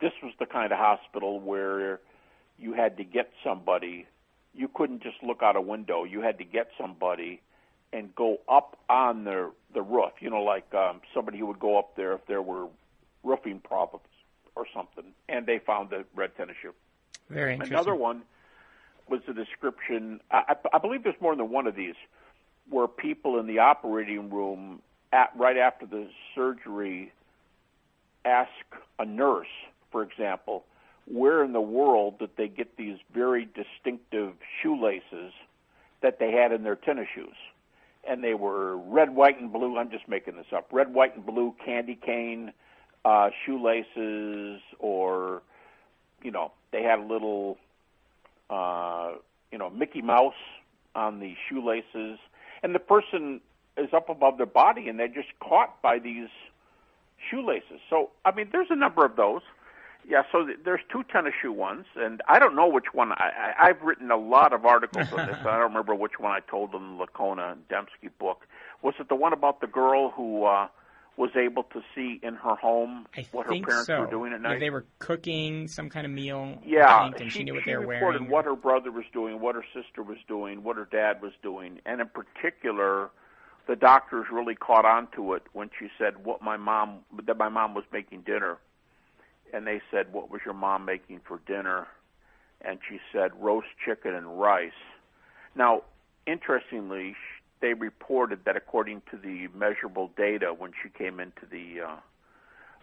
this 0.00 0.12
was 0.22 0.32
the 0.38 0.46
kind 0.46 0.72
of 0.72 0.78
hospital 0.78 1.40
where 1.40 2.00
you 2.58 2.72
had 2.72 2.96
to 2.96 3.04
get 3.04 3.30
somebody. 3.44 4.06
You 4.54 4.68
couldn't 4.68 5.02
just 5.02 5.22
look 5.22 5.42
out 5.42 5.56
a 5.56 5.60
window. 5.60 6.04
You 6.04 6.22
had 6.22 6.38
to 6.38 6.44
get 6.44 6.70
somebody 6.80 7.40
and 7.92 8.14
go 8.14 8.38
up 8.48 8.78
on 8.88 9.24
the 9.24 9.52
the 9.74 9.82
roof. 9.82 10.12
You 10.20 10.30
know, 10.30 10.42
like 10.42 10.72
um, 10.74 11.00
somebody 11.14 11.38
who 11.38 11.46
would 11.46 11.60
go 11.60 11.78
up 11.78 11.96
there 11.96 12.12
if 12.14 12.26
there 12.26 12.42
were 12.42 12.68
roofing 13.22 13.60
problems 13.60 14.06
or 14.54 14.66
something. 14.74 15.12
And 15.28 15.46
they 15.46 15.58
found 15.58 15.90
the 15.90 16.04
red 16.14 16.36
tennis 16.36 16.56
shoe. 16.60 16.72
Very 17.28 17.52
interesting. 17.52 17.74
Another 17.74 17.94
one 17.94 18.22
was 19.08 19.20
a 19.28 19.32
description. 19.32 20.20
I, 20.30 20.56
I 20.72 20.78
believe 20.78 21.04
there's 21.04 21.20
more 21.20 21.36
than 21.36 21.50
one 21.50 21.66
of 21.66 21.76
these 21.76 21.94
where 22.68 22.88
people 22.88 23.38
in 23.38 23.46
the 23.46 23.60
operating 23.60 24.30
room 24.30 24.82
at 25.12 25.30
right 25.36 25.56
after 25.56 25.86
the 25.86 26.08
surgery 26.34 27.12
ask 28.24 28.50
a 28.98 29.04
nurse 29.04 29.46
for 29.96 30.02
example, 30.02 30.62
where 31.06 31.42
in 31.42 31.54
the 31.54 31.60
world 31.60 32.18
did 32.18 32.28
they 32.36 32.48
get 32.48 32.76
these 32.76 32.98
very 33.14 33.46
distinctive 33.46 34.34
shoelaces 34.60 35.32
that 36.02 36.18
they 36.18 36.32
had 36.32 36.52
in 36.52 36.64
their 36.64 36.76
tennis 36.76 37.06
shoes? 37.14 37.34
And 38.06 38.22
they 38.22 38.34
were 38.34 38.76
red, 38.76 39.14
white, 39.14 39.40
and 39.40 39.50
blue. 39.50 39.78
I'm 39.78 39.90
just 39.90 40.06
making 40.06 40.36
this 40.36 40.52
up. 40.54 40.68
Red, 40.70 40.92
white, 40.92 41.16
and 41.16 41.24
blue 41.24 41.54
candy 41.64 41.94
cane 41.94 42.52
uh, 43.06 43.30
shoelaces, 43.46 44.60
or 44.78 45.40
you 46.22 46.30
know, 46.30 46.52
they 46.72 46.82
had 46.82 46.98
a 46.98 47.02
little, 47.02 47.56
uh, 48.50 49.12
you 49.50 49.56
know, 49.56 49.70
Mickey 49.70 50.02
Mouse 50.02 50.34
on 50.94 51.20
the 51.20 51.34
shoelaces, 51.48 52.18
and 52.62 52.74
the 52.74 52.80
person 52.80 53.40
is 53.78 53.88
up 53.94 54.10
above 54.10 54.36
their 54.36 54.44
body, 54.44 54.90
and 54.90 54.98
they're 54.98 55.08
just 55.08 55.28
caught 55.40 55.80
by 55.80 55.98
these 55.98 56.28
shoelaces. 57.30 57.80
So, 57.88 58.10
I 58.26 58.32
mean, 58.32 58.50
there's 58.52 58.68
a 58.68 58.76
number 58.76 59.02
of 59.02 59.16
those. 59.16 59.40
Yeah, 60.08 60.22
so 60.30 60.46
there's 60.64 60.80
two 60.90 61.02
tennis 61.12 61.34
shoe 61.42 61.52
ones, 61.52 61.84
and 61.96 62.22
I 62.28 62.38
don't 62.38 62.54
know 62.54 62.68
which 62.68 62.92
one. 62.92 63.10
I, 63.12 63.30
I, 63.58 63.68
I've 63.68 63.82
written 63.82 64.10
a 64.10 64.16
lot 64.16 64.52
of 64.52 64.64
articles 64.64 65.12
on 65.12 65.26
this. 65.26 65.36
I 65.40 65.58
don't 65.58 65.62
remember 65.62 65.94
which 65.96 66.18
one 66.18 66.30
I 66.30 66.40
told 66.48 66.74
in 66.74 66.96
the 66.96 67.04
Licona 67.04 67.52
and 67.52 67.68
Dembski 67.68 68.10
book. 68.18 68.46
Was 68.82 68.94
it 69.00 69.08
the 69.08 69.16
one 69.16 69.32
about 69.32 69.60
the 69.60 69.66
girl 69.66 70.10
who 70.10 70.44
uh, 70.44 70.68
was 71.16 71.30
able 71.34 71.64
to 71.64 71.80
see 71.94 72.20
in 72.22 72.34
her 72.34 72.54
home 72.54 73.06
I 73.16 73.26
what 73.32 73.46
her 73.46 73.52
parents 73.60 73.86
so. 73.86 74.00
were 74.00 74.06
doing 74.06 74.32
at 74.32 74.40
night? 74.40 74.54
Yeah, 74.54 74.58
they 74.58 74.70
were 74.70 74.84
cooking 74.98 75.66
some 75.66 75.88
kind 75.88 76.06
of 76.06 76.12
meal. 76.12 76.58
Yeah, 76.64 77.04
think, 77.04 77.20
and 77.20 77.32
she, 77.32 77.38
she, 77.38 77.44
knew 77.44 77.54
what 77.54 77.64
she 77.64 77.70
they 77.70 77.76
were 77.76 77.86
reported 77.86 78.20
wearing. 78.20 78.32
what 78.32 78.44
her 78.44 78.56
brother 78.56 78.92
was 78.92 79.04
doing, 79.12 79.40
what 79.40 79.54
her 79.54 79.64
sister 79.74 80.02
was 80.02 80.18
doing, 80.28 80.62
what 80.62 80.76
her 80.76 80.88
dad 80.90 81.22
was 81.22 81.32
doing, 81.42 81.80
and 81.86 82.00
in 82.00 82.08
particular, 82.08 83.10
the 83.66 83.76
doctors 83.76 84.26
really 84.30 84.54
caught 84.54 84.84
on 84.84 85.08
to 85.16 85.32
it 85.32 85.42
when 85.52 85.70
she 85.78 85.88
said 85.98 86.24
what 86.24 86.42
my 86.42 86.56
mom 86.56 87.00
that 87.26 87.36
my 87.36 87.48
mom 87.48 87.74
was 87.74 87.84
making 87.92 88.20
dinner, 88.20 88.58
and 89.52 89.66
they 89.66 89.80
said, 89.90 90.12
"What 90.12 90.30
was 90.30 90.40
your 90.44 90.54
mom 90.54 90.84
making 90.84 91.20
for 91.20 91.40
dinner?" 91.46 91.86
And 92.60 92.78
she 92.88 93.00
said, 93.12 93.32
"Roast 93.40 93.68
chicken 93.84 94.14
and 94.14 94.40
rice." 94.40 94.72
Now, 95.54 95.82
interestingly, 96.26 97.16
they 97.60 97.74
reported 97.74 98.44
that 98.44 98.56
according 98.56 99.02
to 99.10 99.16
the 99.16 99.48
measurable 99.54 100.10
data 100.16 100.52
when 100.52 100.72
she 100.82 100.88
came 100.88 101.20
into 101.20 101.46
the 101.50 101.80
uh, 101.80 101.96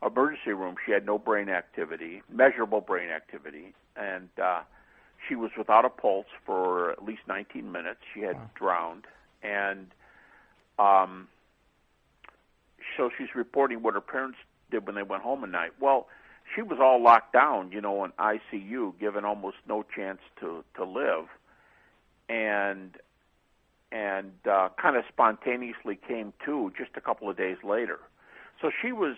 emergency 0.08 0.52
room, 0.54 0.76
she 0.86 0.92
had 0.92 1.06
no 1.06 1.18
brain 1.18 1.50
activity, 1.50 2.22
measurable 2.32 2.82
brain 2.82 3.10
activity, 3.10 3.74
and 3.96 4.30
uh, 4.42 4.62
she 5.28 5.36
was 5.36 5.52
without 5.58 5.86
a 5.86 5.90
pulse 5.90 6.26
for 6.46 6.92
at 6.92 7.04
least 7.04 7.22
19 7.28 7.72
minutes. 7.72 8.00
She 8.14 8.22
had 8.22 8.36
Wow. 8.36 8.50
drowned, 8.56 9.06
and 9.44 9.88
um, 10.80 11.28
so 12.98 13.10
she's 13.18 13.36
reporting 13.36 13.82
what 13.84 13.94
her 13.94 14.02
parents 14.02 14.38
did 14.72 14.86
when 14.86 14.96
they 14.96 15.04
went 15.04 15.24
home 15.24 15.44
at 15.44 15.50
night. 15.50 15.72
Well, 15.80 16.08
she 16.56 16.62
was 16.62 16.80
all 16.82 17.02
locked 17.02 17.34
down, 17.34 17.72
you 17.72 17.82
know, 17.82 18.04
in 18.04 18.12
ICU, 18.12 19.00
given 19.00 19.26
almost 19.26 19.58
no 19.68 19.84
chance 19.96 20.20
to 20.40 20.64
to 20.76 20.84
live, 20.84 21.28
and 22.30 22.98
and 23.92 24.32
uh, 24.50 24.70
kind 24.82 24.98
of 24.98 25.04
spontaneously 25.08 25.98
came 26.08 26.34
to 26.46 26.72
just 26.78 26.92
a 26.96 27.02
couple 27.02 27.30
of 27.30 27.38
days 27.38 27.58
later. 27.64 28.00
So 28.62 28.72
she 28.82 28.92
was 28.92 29.16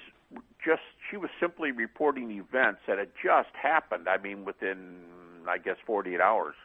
just 0.63 0.81
she 1.09 1.17
was 1.17 1.29
simply 1.39 1.71
reporting 1.71 2.31
events 2.31 2.81
that 2.87 2.97
had 2.97 3.09
just 3.21 3.49
happened. 3.61 4.07
I 4.07 4.17
mean, 4.17 4.45
within 4.45 5.03
I 5.47 5.57
guess 5.57 5.77
48 5.85 6.19
hours. 6.19 6.55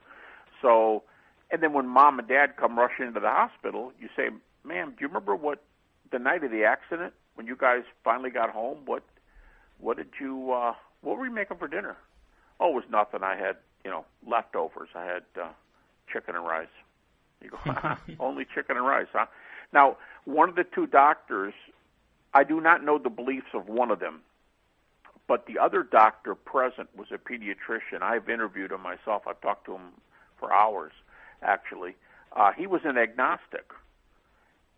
So, 0.62 1.02
and 1.50 1.62
then 1.62 1.72
when 1.72 1.86
mom 1.86 2.18
and 2.18 2.28
dad 2.28 2.56
come 2.56 2.78
rushing 2.78 3.06
into 3.06 3.20
the 3.20 3.28
hospital, 3.28 3.92
you 4.00 4.08
say, 4.16 4.30
"Ma'am, 4.64 4.90
do 4.90 4.96
you 5.00 5.08
remember 5.08 5.36
what 5.36 5.62
the 6.10 6.18
night 6.18 6.42
of 6.44 6.50
the 6.50 6.64
accident 6.64 7.12
when 7.34 7.46
you 7.46 7.56
guys 7.56 7.82
finally 8.02 8.30
got 8.30 8.50
home? 8.50 8.78
What 8.86 9.02
what 9.80 9.96
did 9.96 10.08
you 10.20 10.52
uh, 10.52 10.74
what 11.02 11.18
were 11.18 11.26
you 11.26 11.32
making 11.32 11.58
for 11.58 11.68
dinner?" 11.68 11.96
Oh, 12.58 12.70
it 12.70 12.74
was 12.74 12.84
nothing. 12.90 13.22
I 13.22 13.36
had 13.36 13.56
you 13.84 13.90
know 13.90 14.04
leftovers. 14.26 14.90
I 14.94 15.04
had 15.04 15.22
uh, 15.40 15.48
chicken 16.12 16.36
and 16.36 16.44
rice. 16.44 16.68
You 17.42 17.50
go, 17.50 17.58
only 18.20 18.44
chicken 18.44 18.76
and 18.76 18.86
rice, 18.86 19.08
huh? 19.12 19.26
Now, 19.72 19.96
one 20.24 20.48
of 20.48 20.56
the 20.56 20.64
two 20.64 20.86
doctors, 20.86 21.54
I 22.34 22.44
do 22.44 22.60
not 22.60 22.84
know 22.84 22.98
the 22.98 23.10
beliefs 23.10 23.48
of 23.54 23.68
one 23.68 23.90
of 23.90 24.00
them, 24.00 24.20
but 25.26 25.46
the 25.46 25.58
other 25.58 25.82
doctor 25.82 26.34
present 26.34 26.88
was 26.96 27.08
a 27.12 27.18
pediatrician. 27.18 28.02
I've 28.02 28.28
interviewed 28.28 28.72
him 28.72 28.82
myself. 28.82 29.22
I've 29.26 29.40
talked 29.40 29.66
to 29.66 29.74
him 29.74 29.92
for 30.38 30.52
hours, 30.52 30.92
actually. 31.42 31.94
Uh, 32.32 32.52
he 32.52 32.66
was 32.66 32.82
an 32.84 32.98
agnostic. 32.98 33.70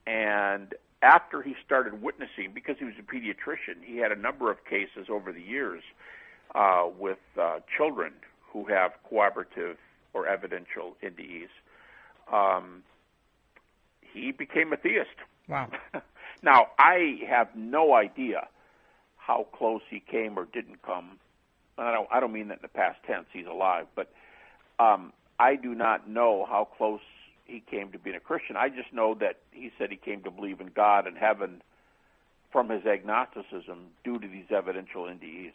And 0.07 0.75
after 1.03 1.43
he 1.43 1.55
started 1.65 2.01
witnessing, 2.01 2.53
because 2.55 2.77
he 2.79 2.85
was 2.85 2.95
a 2.99 3.03
pediatrician, 3.03 3.83
he 3.85 3.99
had 3.99 4.13
a 4.13 4.17
number 4.17 4.51
of 4.51 4.65
cases 4.65 5.09
over 5.11 5.33
the 5.33 5.43
years 5.43 5.83
uh, 6.55 6.85
with 6.99 7.19
uh, 7.41 7.59
children 7.77 8.13
who 8.53 8.67
have 8.67 8.93
cooperative 9.09 9.77
or 10.15 10.27
evidential 10.27 10.97
NDEs. 11.03 11.49
Um, 12.33 12.83
he 14.01 14.31
became 14.31 14.73
a 14.73 14.77
theist. 14.77 15.09
Wow. 15.49 15.71
now, 16.43 16.69
I 16.79 17.21
have 17.29 17.49
no 17.57 17.95
idea 17.95 18.49
how 19.17 19.47
close 19.57 19.83
he 19.89 20.01
came 20.01 20.39
or 20.39 20.45
didn't 20.45 20.83
come. 20.83 21.19
And 21.79 21.89
I 21.89 21.93
don't, 21.93 22.09
I 22.13 22.21
don't 22.21 22.33
mean 22.33 22.49
that 22.49 22.59
in 22.59 22.63
the 22.63 22.69
past 22.69 22.99
tense, 23.07 23.27
he's 23.33 23.47
alive, 23.47 23.87
but 23.95 24.13
um, 24.79 25.13
I 25.39 25.57
do 25.57 25.75
not 25.75 26.09
know 26.09 26.47
how 26.49 26.69
close 26.77 27.01
he 27.45 27.61
came 27.61 27.93
to 27.93 27.99
being 27.99 28.17
a 28.17 28.21
Christian. 28.21 28.57
I 28.57 28.69
just 28.69 28.93
know 28.93 29.15
that 29.21 29.41
he 29.51 29.71
said 29.79 29.91
he 29.91 29.97
came 29.97 30.23
to 30.23 30.31
believe 30.31 30.61
in 30.61 30.69
God 30.75 31.07
and 31.07 31.17
heaven 31.17 31.63
from 32.51 32.69
his 32.69 32.85
agnosticism 32.87 33.89
due 34.05 34.19
to 34.19 34.29
these 34.29 34.47
evidential 34.51 35.05
NDEs. 35.05 35.53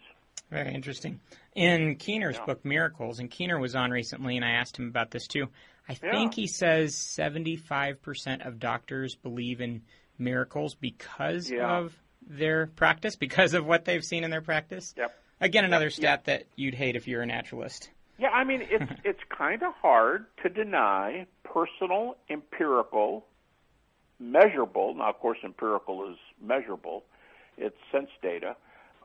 Very 0.50 0.74
interesting. 0.74 1.20
In 1.56 1.96
Keener's 1.98 2.38
Yeah. 2.38 2.46
book 2.46 2.64
Miracles, 2.64 3.20
and 3.20 3.30
Keener 3.30 3.60
was 3.60 3.76
on 3.76 3.92
recently, 3.92 4.36
and 4.38 4.46
I 4.46 4.52
asked 4.52 4.78
him 4.78 4.88
about 4.88 5.12
this 5.12 5.28
too. 5.28 5.50
I 5.90 5.94
Yeah. 6.02 6.12
think 6.12 6.34
he 6.34 6.48
says 6.48 6.96
75% 6.96 8.46
of 8.46 8.60
doctors 8.60 9.16
believe 9.16 9.62
in 9.62 9.84
miracles 10.18 10.76
because 10.76 11.52
Yeah. 11.52 11.78
of 11.78 11.98
their 12.22 12.68
practice, 12.68 13.16
because 13.16 13.54
of 13.54 13.66
what 13.66 13.86
they've 13.86 14.04
seen 14.04 14.24
in 14.24 14.32
their 14.32 14.42
practice. 14.42 14.94
Yep. 14.98 15.16
Again, 15.40 15.66
another 15.66 15.90
stat 15.90 16.26
that 16.26 16.46
you'd 16.56 16.74
hate 16.74 16.96
if 16.96 17.08
you're 17.08 17.22
a 17.22 17.26
naturalist. 17.26 17.92
Yeah, 18.18 18.30
I 18.30 18.44
mean 18.44 18.62
it's 18.64 18.92
it's 19.04 19.20
kind 19.36 19.64
of 19.64 19.74
hard 19.82 20.26
to 20.44 20.50
deny 20.50 21.28
personal, 21.44 22.16
empirical, 22.30 23.26
measurable. 24.20 24.96
Now, 24.96 25.10
of 25.10 25.20
course, 25.20 25.38
empirical 25.44 26.10
is 26.10 26.18
measurable. 26.42 27.04
It's 27.58 27.78
sense 27.92 28.10
data. 28.22 28.56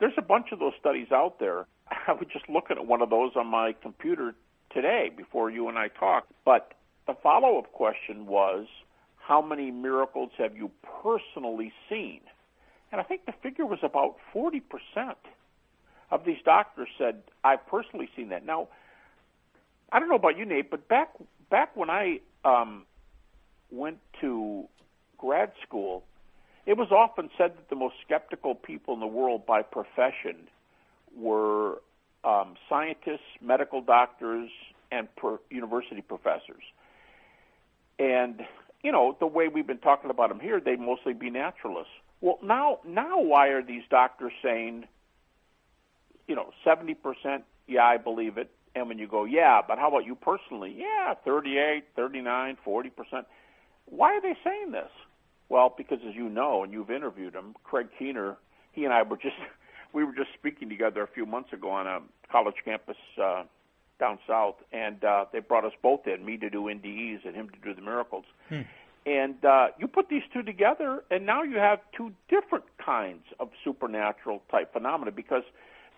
There's 0.01 0.15
a 0.19 0.23
bunch 0.23 0.47
of 0.53 0.59
those 0.59 0.73
studies 0.81 1.09
out 1.13 1.39
there. 1.39 1.67
I 2.09 2.13
was 2.13 2.27
just 2.33 2.49
looking 2.49 2.77
at 2.77 2.87
one 2.87 3.03
of 3.03 3.11
those 3.11 3.33
on 3.37 3.47
my 3.47 3.75
computer 3.83 4.35
today 4.73 5.11
before 5.17 5.51
you 5.51 5.69
and 5.69 5.79
I 5.79 5.89
talked. 5.89 6.33
But 6.45 6.73
the 7.07 7.15
follow-up 7.23 7.73
question 7.73 8.27
was, 8.27 8.67
how 9.17 9.41
many 9.41 9.71
miracles 9.71 10.31
have 10.39 10.57
you 10.57 10.71
personally 11.03 11.73
seen? 11.89 12.21
And 12.91 13.01
I 13.01 13.05
think 13.05 13.27
the 13.27 13.33
figure 13.43 13.65
was 13.65 13.79
about 13.83 14.17
40% 14.35 14.61
of 16.11 16.25
these 16.25 16.39
doctors 16.45 16.89
said, 16.99 17.23
I've 17.45 17.67
personally 17.67 18.09
seen 18.15 18.29
that. 18.31 18.45
Now, 18.45 18.69
I 19.93 19.99
don't 20.01 20.09
know 20.09 20.17
about 20.17 20.39
you, 20.39 20.47
Nate, 20.47 20.71
but 20.71 20.89
back 20.89 21.11
back 21.51 21.77
when 21.77 21.91
I 21.91 22.21
um, 22.45 22.87
went 23.71 23.99
to 24.23 24.65
grad 25.19 25.53
school, 25.67 26.03
it 26.65 26.77
was 26.79 26.91
often 26.91 27.29
said 27.37 27.53
that 27.57 27.69
the 27.69 27.77
most 27.77 27.97
skeptical 28.05 28.55
people 28.55 28.95
in 28.95 29.01
the 29.01 29.07
world 29.07 29.45
by 29.45 29.63
profession 29.63 30.49
were 31.15 31.83
um, 32.25 32.55
scientists, 32.69 33.21
medical 33.43 33.83
doctors, 33.83 34.51
and 34.91 35.15
per- 35.17 35.41
university 35.51 36.01
professors. 36.01 36.63
And 37.99 38.41
you 38.83 38.93
know 38.93 39.15
the 39.21 39.27
way 39.27 39.49
we've 39.49 39.67
been 39.67 39.79
talking 39.79 40.11
about 40.11 40.31
them 40.31 40.41
here, 40.41 40.59
they'd 40.59 40.81
mostly 40.81 41.13
be 41.13 41.29
naturalists. 41.29 41.93
Well, 42.23 42.39
now 42.43 42.79
now 42.87 43.21
why 43.21 43.49
are 43.49 43.63
these 43.63 43.83
doctors 43.91 44.33
saying, 44.43 44.87
you 46.27 46.35
know, 46.35 46.51
seventy 46.65 46.95
percent? 46.95 47.45
Yeah, 47.69 47.85
I 47.85 47.99
believe 47.99 48.39
it. 48.39 48.51
And 48.75 48.89
when 48.89 48.99
you 48.99 49.07
go, 49.07 49.25
yeah, 49.25 49.61
but 49.67 49.79
how 49.79 49.89
about 49.89 50.07
you 50.07 50.15
personally? 50.15 50.75
Yeah, 50.77 51.15
38, 51.25 51.85
39, 51.95 52.57
40%. 52.67 52.91
Why 53.87 54.15
are 54.15 54.21
they 54.21 54.35
saying 54.43 54.73
this? 54.73 54.91
Well, 55.49 55.75
because 55.77 55.99
as 56.09 56.15
you 56.15 56.29
know, 56.31 56.63
and 56.63 56.73
you've 56.73 56.91
interviewed 56.91 57.35
him, 57.35 57.55
Craig 57.65 57.89
Keener, 57.99 58.37
he 58.73 58.85
and 58.85 58.93
I 58.95 59.03
were 59.03 59.17
just, 59.17 59.37
we 59.93 60.05
were 60.05 60.15
just 60.15 60.31
speaking 60.39 60.69
together 60.69 61.03
a 61.03 61.09
few 61.09 61.27
months 61.27 61.53
ago 61.53 61.71
on 61.71 61.87
a 61.87 62.01
college 62.31 62.57
campus 62.65 62.97
uh, 63.23 63.43
down 64.01 64.19
south, 64.27 64.57
and 64.73 65.05
uh, 65.05 65.27
they 65.33 65.41
brought 65.41 65.65
us 65.65 65.73
both 65.83 66.07
in, 66.07 66.25
me 66.25 66.39
to 66.39 66.49
do 66.49 66.63
NDEs 66.63 67.27
and 67.27 67.37
him 67.37 67.51
to 67.51 67.59
do 67.63 67.75
the 67.75 67.83
miracles. 67.83 68.25
And 69.05 69.45
uh, 69.45 69.69
you 69.79 69.89
put 69.89 70.09
these 70.09 70.23
two 70.33 70.43
together, 70.43 71.05
and 71.11 71.27
now 71.27 71.43
you 71.43 71.59
have 71.59 71.81
two 71.97 72.13
different 72.29 72.65
kinds 72.85 73.25
of 73.41 73.51
supernatural 73.65 74.43
type 74.51 74.73
phenomena 74.73 75.11
because 75.11 75.43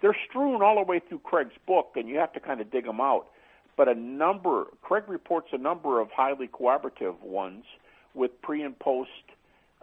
they're 0.05 0.17
strewn 0.29 0.61
all 0.61 0.75
the 0.75 0.83
way 0.83 1.01
through 1.01 1.21
Craig's 1.21 1.55
book, 1.67 1.93
and 1.97 2.11
you 2.11 2.19
have 2.19 2.31
to 2.35 2.41
kind 2.41 2.61
of 2.61 2.71
dig 2.71 2.85
them 2.85 3.01
out. 3.01 3.29
But 3.75 3.89
a 3.89 3.95
number, 3.95 4.67
Craig 4.83 5.05
reports 5.09 5.49
a 5.53 5.57
number 5.57 5.99
of 5.99 6.11
highly 6.11 6.47
cooperative 6.47 7.23
ones 7.23 7.65
with 8.13 8.31
pre 8.43 8.63
and 8.63 8.79
post 8.79 9.09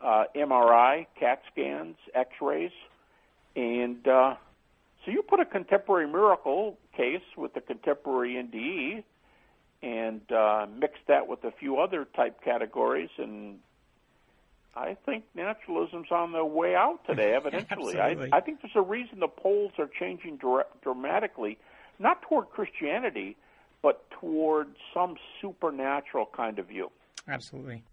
uh, 0.01 0.25
MRI, 0.35 1.07
CAT 1.19 1.41
scans, 1.51 1.95
X-rays, 2.13 2.69
and 3.55 4.07
uh, 4.07 4.35
So 5.03 5.11
you 5.11 5.23
put 5.23 5.39
a 5.39 5.45
contemporary 5.45 6.07
miracle 6.07 6.77
case 6.95 7.23
with 7.35 7.55
a 7.57 7.61
contemporary 7.61 8.35
NDE 8.35 9.03
and 9.81 10.31
uh, 10.31 10.67
mix 10.79 10.99
that 11.07 11.27
with 11.27 11.43
a 11.45 11.51
few 11.51 11.79
other 11.79 12.05
type 12.15 12.43
categories, 12.43 13.09
and 13.17 13.57
I 14.75 14.95
think 15.05 15.25
naturalism's 15.35 16.11
on 16.11 16.31
the 16.31 16.45
way 16.45 16.75
out 16.75 16.99
today. 17.05 17.33
Evidently, 17.35 17.99
I, 17.99 18.29
I 18.31 18.39
think 18.39 18.61
there's 18.61 18.75
a 18.75 18.81
reason 18.81 19.19
the 19.19 19.27
polls 19.27 19.73
are 19.77 19.89
changing 19.99 20.37
dra- 20.37 20.65
dramatically, 20.81 21.57
not 21.99 22.21
toward 22.21 22.49
Christianity, 22.49 23.35
but 23.81 24.05
toward 24.19 24.67
some 24.93 25.15
supernatural 25.41 26.29
kind 26.35 26.59
of 26.59 26.67
view. 26.67 26.91
Absolutely. 27.27 27.83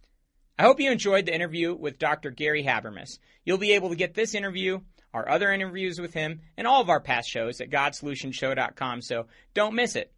I 0.59 0.65
hope 0.65 0.81
you 0.81 0.91
enjoyed 0.91 1.27
the 1.27 1.35
interview 1.35 1.75
with 1.75 1.99
Dr. 1.99 2.31
Gary 2.31 2.65
Habermas. 2.65 3.19
You'll 3.45 3.59
be 3.59 3.73
able 3.73 3.91
to 3.91 3.97
get 3.97 4.15
this 4.15 4.35
interview, 4.35 4.81
our 5.15 5.29
other 5.29 5.53
interviews 5.53 6.01
with 6.01 6.15
him, 6.15 6.41
and 6.57 6.67
all 6.67 6.81
of 6.81 6.89
our 6.89 7.01
past 7.01 7.29
shows 7.29 7.61
at 7.61 7.71
GodSolutionShow.com, 7.71 9.03
so 9.03 9.27
don't 9.55 9.75
miss 9.75 9.95
it. 9.97 10.13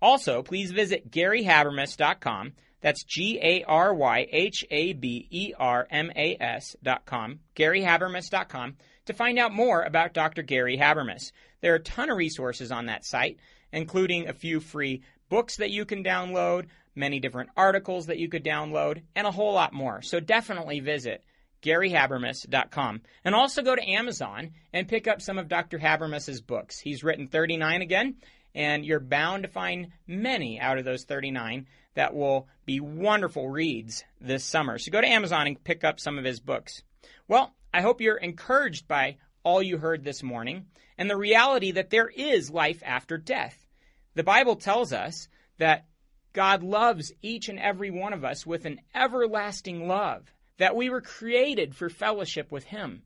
Also, 0.00 0.42
please 0.42 0.70
visit 0.70 1.10
GaryHabermas.com. 1.10 2.52
That's 2.80 3.04
G 3.04 3.38
A 3.42 3.64
R 3.64 3.92
Y 3.92 4.26
H 4.30 4.64
A 4.70 4.92
B 4.92 5.26
E 5.30 5.52
R 5.58 5.86
M 5.90 6.12
A 6.14 6.36
S 6.40 6.76
dot 6.82 7.04
com, 7.06 7.40
G 7.54 7.64
A 7.64 7.68
R 7.68 7.74
Y 7.74 7.82
H 7.82 7.82
A 7.82 7.82
B 7.82 7.94
R 8.06 8.16
M 8.20 8.22
A 8.24 8.26
S.com, 8.28 8.28
GaryHabermas.com, 8.36 8.76
to 9.06 9.12
find 9.12 9.38
out 9.38 9.52
more 9.52 9.82
about 9.82 10.12
Dr. 10.12 10.42
Gary 10.42 10.78
Habermas. 10.78 11.32
There 11.60 11.72
are 11.72 11.76
a 11.76 11.80
ton 11.80 12.10
of 12.10 12.16
resources 12.16 12.70
on 12.70 12.86
that 12.86 13.04
site, 13.04 13.38
including 13.72 14.28
a 14.28 14.32
few 14.32 14.60
free 14.60 15.02
books 15.28 15.56
that 15.56 15.70
you 15.70 15.84
can 15.84 16.04
download, 16.04 16.66
many 16.94 17.20
different 17.20 17.50
articles 17.56 18.06
that 18.06 18.18
you 18.18 18.28
could 18.28 18.44
download, 18.44 19.02
and 19.14 19.26
a 19.26 19.32
whole 19.32 19.52
lot 19.52 19.72
more. 19.72 20.02
So 20.02 20.20
definitely 20.20 20.80
visit 20.80 21.24
GaryHabermas.com. 21.62 23.02
And 23.24 23.34
also 23.34 23.62
go 23.62 23.74
to 23.74 23.90
Amazon 23.90 24.52
and 24.72 24.88
pick 24.88 25.08
up 25.08 25.20
some 25.20 25.38
of 25.38 25.48
Dr. 25.48 25.78
Habermas's 25.78 26.40
books. 26.40 26.78
He's 26.78 27.02
written 27.02 27.26
39 27.26 27.82
again, 27.82 28.16
and 28.54 28.84
you're 28.84 29.00
bound 29.00 29.42
to 29.44 29.48
find 29.48 29.88
many 30.06 30.60
out 30.60 30.78
of 30.78 30.84
those 30.84 31.04
39 31.04 31.66
that 31.98 32.14
will 32.14 32.46
be 32.64 32.78
wonderful 32.78 33.48
reads 33.48 34.04
this 34.20 34.44
summer. 34.44 34.78
So 34.78 34.92
go 34.92 35.00
to 35.00 35.08
Amazon 35.08 35.48
and 35.48 35.64
pick 35.64 35.82
up 35.82 35.98
some 35.98 36.16
of 36.16 36.24
his 36.24 36.38
books. 36.38 36.84
Well, 37.26 37.56
I 37.74 37.80
hope 37.80 38.00
you're 38.00 38.16
encouraged 38.16 38.86
by 38.86 39.16
all 39.42 39.60
you 39.60 39.78
heard 39.78 40.04
this 40.04 40.22
morning 40.22 40.66
and 40.96 41.10
the 41.10 41.16
reality 41.16 41.72
that 41.72 41.90
there 41.90 42.08
is 42.08 42.52
life 42.52 42.84
after 42.86 43.18
death. 43.18 43.66
The 44.14 44.22
Bible 44.22 44.54
tells 44.54 44.92
us 44.92 45.28
that 45.58 45.86
God 46.32 46.62
loves 46.62 47.10
each 47.20 47.48
and 47.48 47.58
every 47.58 47.90
one 47.90 48.12
of 48.12 48.24
us 48.24 48.46
with 48.46 48.64
an 48.64 48.80
everlasting 48.94 49.88
love, 49.88 50.32
that 50.58 50.76
we 50.76 50.90
were 50.90 51.00
created 51.00 51.74
for 51.74 51.90
fellowship 51.90 52.52
with 52.52 52.62
Him. 52.62 53.02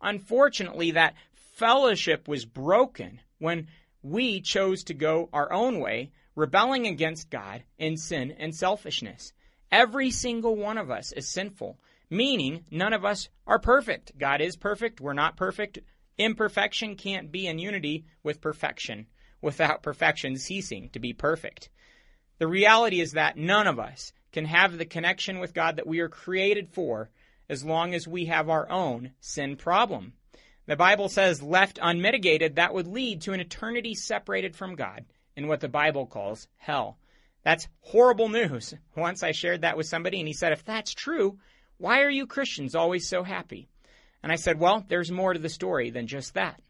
Unfortunately, 0.00 0.92
that 0.92 1.16
fellowship 1.56 2.28
was 2.28 2.44
broken 2.44 3.20
when 3.38 3.66
we 4.04 4.40
chose 4.40 4.84
to 4.84 4.94
go 4.94 5.28
our 5.32 5.52
own 5.52 5.80
way, 5.80 6.12
rebelling 6.36 6.86
against 6.86 7.30
God 7.30 7.64
in 7.78 7.96
sin 7.96 8.30
and 8.38 8.54
selfishness. 8.54 9.32
Every 9.72 10.12
single 10.12 10.54
one 10.54 10.78
of 10.78 10.90
us 10.90 11.10
is 11.10 11.26
sinful, 11.26 11.80
meaning 12.08 12.64
none 12.70 12.92
of 12.92 13.04
us 13.04 13.28
are 13.46 13.58
perfect. 13.58 14.16
God 14.16 14.40
is 14.40 14.56
perfect, 14.56 15.00
we're 15.00 15.14
not 15.14 15.36
perfect. 15.36 15.80
Imperfection 16.18 16.94
can't 16.94 17.32
be 17.32 17.46
in 17.46 17.58
unity 17.58 18.04
with 18.22 18.40
perfection 18.40 19.06
without 19.42 19.82
perfection 19.82 20.36
ceasing 20.36 20.90
to 20.90 20.98
be 20.98 21.12
perfect. 21.12 21.68
The 22.38 22.46
reality 22.46 23.00
is 23.00 23.12
that 23.12 23.36
none 23.36 23.66
of 23.66 23.78
us 23.78 24.12
can 24.32 24.44
have 24.44 24.76
the 24.76 24.84
connection 24.84 25.38
with 25.38 25.54
God 25.54 25.76
that 25.76 25.86
we 25.86 26.00
are 26.00 26.08
created 26.08 26.68
for 26.70 27.10
as 27.48 27.64
long 27.64 27.94
as 27.94 28.06
we 28.06 28.26
have 28.26 28.50
our 28.50 28.70
own 28.70 29.12
sin 29.20 29.56
problem. 29.56 30.12
The 30.66 30.76
Bible 30.76 31.08
says, 31.08 31.42
left 31.42 31.78
unmitigated, 31.80 32.56
that 32.56 32.74
would 32.74 32.86
lead 32.86 33.22
to 33.22 33.32
an 33.32 33.40
eternity 33.40 33.94
separated 33.94 34.56
from 34.56 34.74
God 34.74 35.04
in 35.36 35.46
what 35.46 35.60
the 35.60 35.68
Bible 35.68 36.06
calls 36.06 36.48
hell. 36.56 36.98
That's 37.44 37.68
horrible 37.80 38.28
news. 38.28 38.74
Once 38.96 39.22
I 39.22 39.32
shared 39.32 39.60
that 39.60 39.76
with 39.76 39.86
somebody, 39.86 40.18
and 40.18 40.26
he 40.26 40.34
said, 40.34 40.52
If 40.52 40.64
that's 40.64 40.94
true, 40.94 41.38
why 41.78 42.02
are 42.02 42.10
you 42.10 42.26
Christians 42.26 42.74
always 42.74 43.08
so 43.08 43.22
happy? 43.22 43.68
And 44.22 44.32
I 44.32 44.36
said, 44.36 44.58
Well, 44.58 44.84
there's 44.88 45.12
more 45.12 45.32
to 45.32 45.38
the 45.38 45.48
story 45.48 45.90
than 45.90 46.06
just 46.06 46.34
that. 46.34 46.60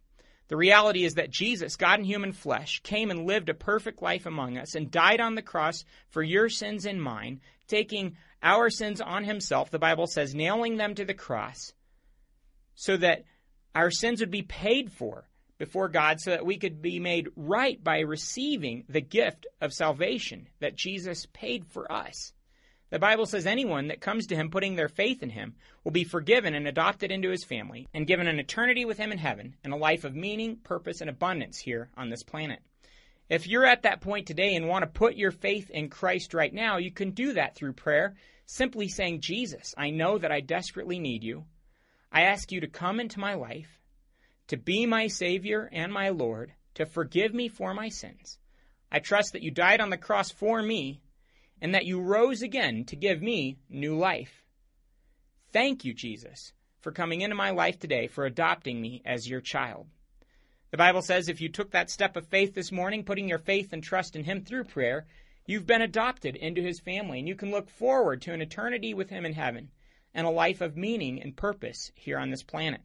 The 0.48 0.56
reality 0.56 1.04
is 1.04 1.14
that 1.14 1.30
Jesus, 1.30 1.76
God 1.76 1.98
in 2.00 2.04
human 2.04 2.32
flesh, 2.32 2.80
came 2.84 3.10
and 3.10 3.26
lived 3.26 3.48
a 3.48 3.54
perfect 3.54 4.00
life 4.00 4.26
among 4.26 4.58
us 4.58 4.74
and 4.74 4.90
died 4.90 5.20
on 5.20 5.34
the 5.34 5.42
cross 5.42 5.84
for 6.08 6.22
your 6.22 6.48
sins 6.48 6.86
and 6.86 7.02
mine, 7.02 7.40
taking 7.66 8.16
our 8.42 8.70
sins 8.70 9.00
on 9.00 9.24
himself, 9.24 9.70
the 9.70 9.78
Bible 9.78 10.06
says, 10.06 10.34
nailing 10.34 10.76
them 10.76 10.94
to 10.94 11.04
the 11.04 11.14
cross, 11.14 11.72
so 12.74 12.96
that 12.96 13.24
our 13.74 13.90
sins 13.90 14.20
would 14.20 14.30
be 14.30 14.42
paid 14.42 14.92
for 14.92 15.26
before 15.58 15.88
God, 15.88 16.20
so 16.20 16.30
that 16.30 16.46
we 16.46 16.58
could 16.58 16.82
be 16.82 17.00
made 17.00 17.28
right 17.36 17.82
by 17.82 18.00
receiving 18.00 18.84
the 18.88 19.00
gift 19.00 19.46
of 19.60 19.72
salvation 19.72 20.48
that 20.60 20.76
Jesus 20.76 21.26
paid 21.32 21.66
for 21.66 21.90
us. 21.90 22.32
The 22.90 22.98
Bible 23.00 23.26
says 23.26 23.46
anyone 23.46 23.88
that 23.88 24.00
comes 24.00 24.28
to 24.28 24.36
him 24.36 24.48
putting 24.48 24.76
their 24.76 24.88
faith 24.88 25.22
in 25.22 25.30
him 25.30 25.56
will 25.82 25.90
be 25.90 26.04
forgiven 26.04 26.54
and 26.54 26.68
adopted 26.68 27.10
into 27.10 27.30
his 27.30 27.42
family 27.42 27.88
and 27.92 28.06
given 28.06 28.28
an 28.28 28.38
eternity 28.38 28.84
with 28.84 28.96
him 28.96 29.10
in 29.10 29.18
heaven 29.18 29.56
and 29.64 29.72
a 29.72 29.76
life 29.76 30.04
of 30.04 30.14
meaning, 30.14 30.56
purpose, 30.56 31.00
and 31.00 31.10
abundance 31.10 31.58
here 31.58 31.90
on 31.96 32.10
this 32.10 32.22
planet. 32.22 32.60
If 33.28 33.48
you're 33.48 33.66
at 33.66 33.82
that 33.82 34.00
point 34.00 34.28
today 34.28 34.54
and 34.54 34.68
want 34.68 34.84
to 34.84 34.86
put 34.86 35.16
your 35.16 35.32
faith 35.32 35.68
in 35.70 35.88
Christ 35.88 36.32
right 36.32 36.54
now, 36.54 36.76
you 36.76 36.92
can 36.92 37.10
do 37.10 37.32
that 37.32 37.56
through 37.56 37.72
prayer, 37.72 38.14
simply 38.46 38.86
saying, 38.86 39.20
Jesus, 39.20 39.74
I 39.76 39.90
know 39.90 40.16
that 40.18 40.30
I 40.30 40.38
desperately 40.40 41.00
need 41.00 41.24
you. 41.24 41.44
I 42.12 42.22
ask 42.22 42.52
you 42.52 42.60
to 42.60 42.68
come 42.68 43.00
into 43.00 43.18
my 43.18 43.34
life, 43.34 43.80
to 44.48 44.56
be 44.56 44.86
my 44.86 45.08
Savior 45.08 45.68
and 45.72 45.92
my 45.92 46.10
Lord, 46.10 46.52
to 46.74 46.86
forgive 46.86 47.34
me 47.34 47.48
for 47.48 47.74
my 47.74 47.88
sins. 47.88 48.38
I 48.90 49.00
trust 49.00 49.32
that 49.32 49.42
you 49.42 49.50
died 49.50 49.80
on 49.80 49.90
the 49.90 49.96
cross 49.96 50.30
for 50.30 50.62
me 50.62 51.00
and 51.60 51.74
that 51.74 51.86
you 51.86 52.00
rose 52.00 52.42
again 52.42 52.84
to 52.84 52.96
give 52.96 53.20
me 53.22 53.58
new 53.68 53.96
life. 53.96 54.44
Thank 55.52 55.84
you, 55.84 55.94
Jesus, 55.94 56.52
for 56.80 56.92
coming 56.92 57.22
into 57.22 57.34
my 57.34 57.50
life 57.50 57.78
today, 57.78 58.06
for 58.06 58.26
adopting 58.26 58.80
me 58.80 59.02
as 59.04 59.28
your 59.28 59.40
child. 59.40 59.86
The 60.70 60.76
Bible 60.76 61.02
says 61.02 61.28
if 61.28 61.40
you 61.40 61.48
took 61.48 61.70
that 61.70 61.90
step 61.90 62.16
of 62.16 62.26
faith 62.26 62.54
this 62.54 62.70
morning, 62.70 63.04
putting 63.04 63.28
your 63.28 63.38
faith 63.38 63.72
and 63.72 63.82
trust 63.82 64.16
in 64.16 64.24
Him 64.24 64.44
through 64.44 64.64
prayer, 64.64 65.06
you've 65.46 65.66
been 65.66 65.82
adopted 65.82 66.36
into 66.36 66.60
His 66.60 66.80
family, 66.80 67.20
and 67.20 67.28
you 67.28 67.34
can 67.34 67.50
look 67.50 67.70
forward 67.70 68.22
to 68.22 68.32
an 68.32 68.42
eternity 68.42 68.92
with 68.92 69.08
Him 69.08 69.24
in 69.24 69.32
heaven 69.32 69.70
and 70.12 70.26
a 70.26 70.30
life 70.30 70.60
of 70.60 70.76
meaning 70.76 71.22
and 71.22 71.36
purpose 71.36 71.90
here 71.94 72.18
on 72.18 72.30
this 72.30 72.42
planet. 72.42 72.82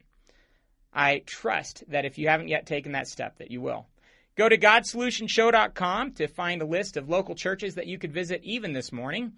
I 0.93 1.23
trust 1.25 1.83
that 1.87 2.05
if 2.05 2.17
you 2.17 2.27
haven't 2.27 2.49
yet 2.49 2.65
taken 2.65 2.91
that 2.93 3.07
step, 3.07 3.37
that 3.37 3.51
you 3.51 3.61
will. 3.61 3.87
Go 4.35 4.47
to 4.49 4.57
GodSolutionShow.com 4.57 6.13
to 6.13 6.27
find 6.27 6.61
a 6.61 6.65
list 6.65 6.97
of 6.97 7.09
local 7.09 7.35
churches 7.35 7.75
that 7.75 7.87
you 7.87 7.97
could 7.97 8.13
visit 8.13 8.41
even 8.43 8.73
this 8.73 8.91
morning 8.91 9.33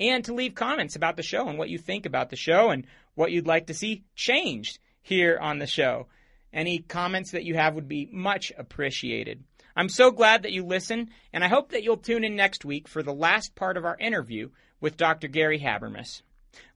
and 0.00 0.24
to 0.24 0.34
leave 0.34 0.54
comments 0.54 0.96
about 0.96 1.16
the 1.16 1.22
show 1.22 1.48
and 1.48 1.58
what 1.58 1.68
you 1.68 1.78
think 1.78 2.06
about 2.06 2.30
the 2.30 2.36
show 2.36 2.70
and 2.70 2.86
what 3.14 3.32
you'd 3.32 3.46
like 3.46 3.66
to 3.66 3.74
see 3.74 4.04
changed 4.14 4.78
here 5.02 5.38
on 5.40 5.58
the 5.58 5.66
show. 5.66 6.06
Any 6.52 6.78
comments 6.78 7.32
that 7.32 7.44
you 7.44 7.54
have 7.54 7.74
would 7.74 7.88
be 7.88 8.08
much 8.10 8.52
appreciated. 8.56 9.44
I'm 9.76 9.88
so 9.88 10.10
glad 10.10 10.42
that 10.42 10.52
you 10.52 10.64
listen, 10.64 11.10
and 11.32 11.44
I 11.44 11.48
hope 11.48 11.70
that 11.70 11.82
you'll 11.82 11.98
tune 11.98 12.24
in 12.24 12.34
next 12.34 12.64
week 12.64 12.88
for 12.88 13.02
the 13.02 13.12
last 13.12 13.54
part 13.54 13.76
of 13.76 13.84
our 13.84 13.96
interview 13.98 14.50
with 14.80 14.96
Dr. 14.96 15.28
Gary 15.28 15.60
Habermas. 15.60 16.22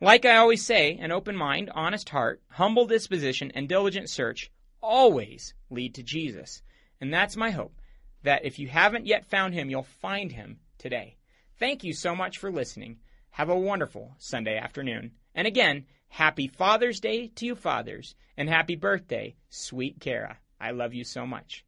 Like 0.00 0.24
I 0.24 0.36
always 0.36 0.64
say, 0.64 0.98
an 1.00 1.12
open 1.12 1.36
mind, 1.36 1.70
honest 1.74 2.08
heart, 2.08 2.42
humble 2.48 2.86
disposition, 2.86 3.52
and 3.54 3.68
diligent 3.68 4.10
search 4.10 4.50
always 4.80 5.54
lead 5.70 5.94
to 5.94 6.02
Jesus. 6.02 6.62
And 7.00 7.12
that's 7.12 7.36
my 7.36 7.50
hope 7.50 7.74
that 8.22 8.44
if 8.44 8.58
you 8.58 8.68
haven't 8.68 9.06
yet 9.06 9.26
found 9.26 9.54
him, 9.54 9.70
you'll 9.70 9.82
find 9.82 10.32
him 10.32 10.58
today. 10.78 11.16
Thank 11.58 11.84
you 11.84 11.92
so 11.92 12.14
much 12.14 12.38
for 12.38 12.50
listening. 12.50 12.98
Have 13.30 13.48
a 13.48 13.58
wonderful 13.58 14.14
Sunday 14.18 14.58
afternoon. 14.58 15.12
And 15.34 15.46
again, 15.46 15.86
happy 16.08 16.48
Father's 16.48 17.00
Day 17.00 17.28
to 17.36 17.46
you 17.46 17.54
fathers, 17.54 18.14
and 18.36 18.48
happy 18.48 18.76
birthday, 18.76 19.34
sweet 19.48 20.00
Kara. 20.00 20.38
I 20.60 20.72
love 20.72 20.94
you 20.94 21.04
so 21.04 21.26
much. 21.26 21.64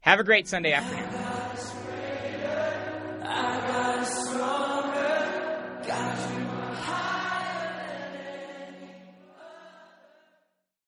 Have 0.00 0.20
a 0.20 0.24
great 0.24 0.46
Sunday 0.46 0.72
afternoon. 0.72 1.25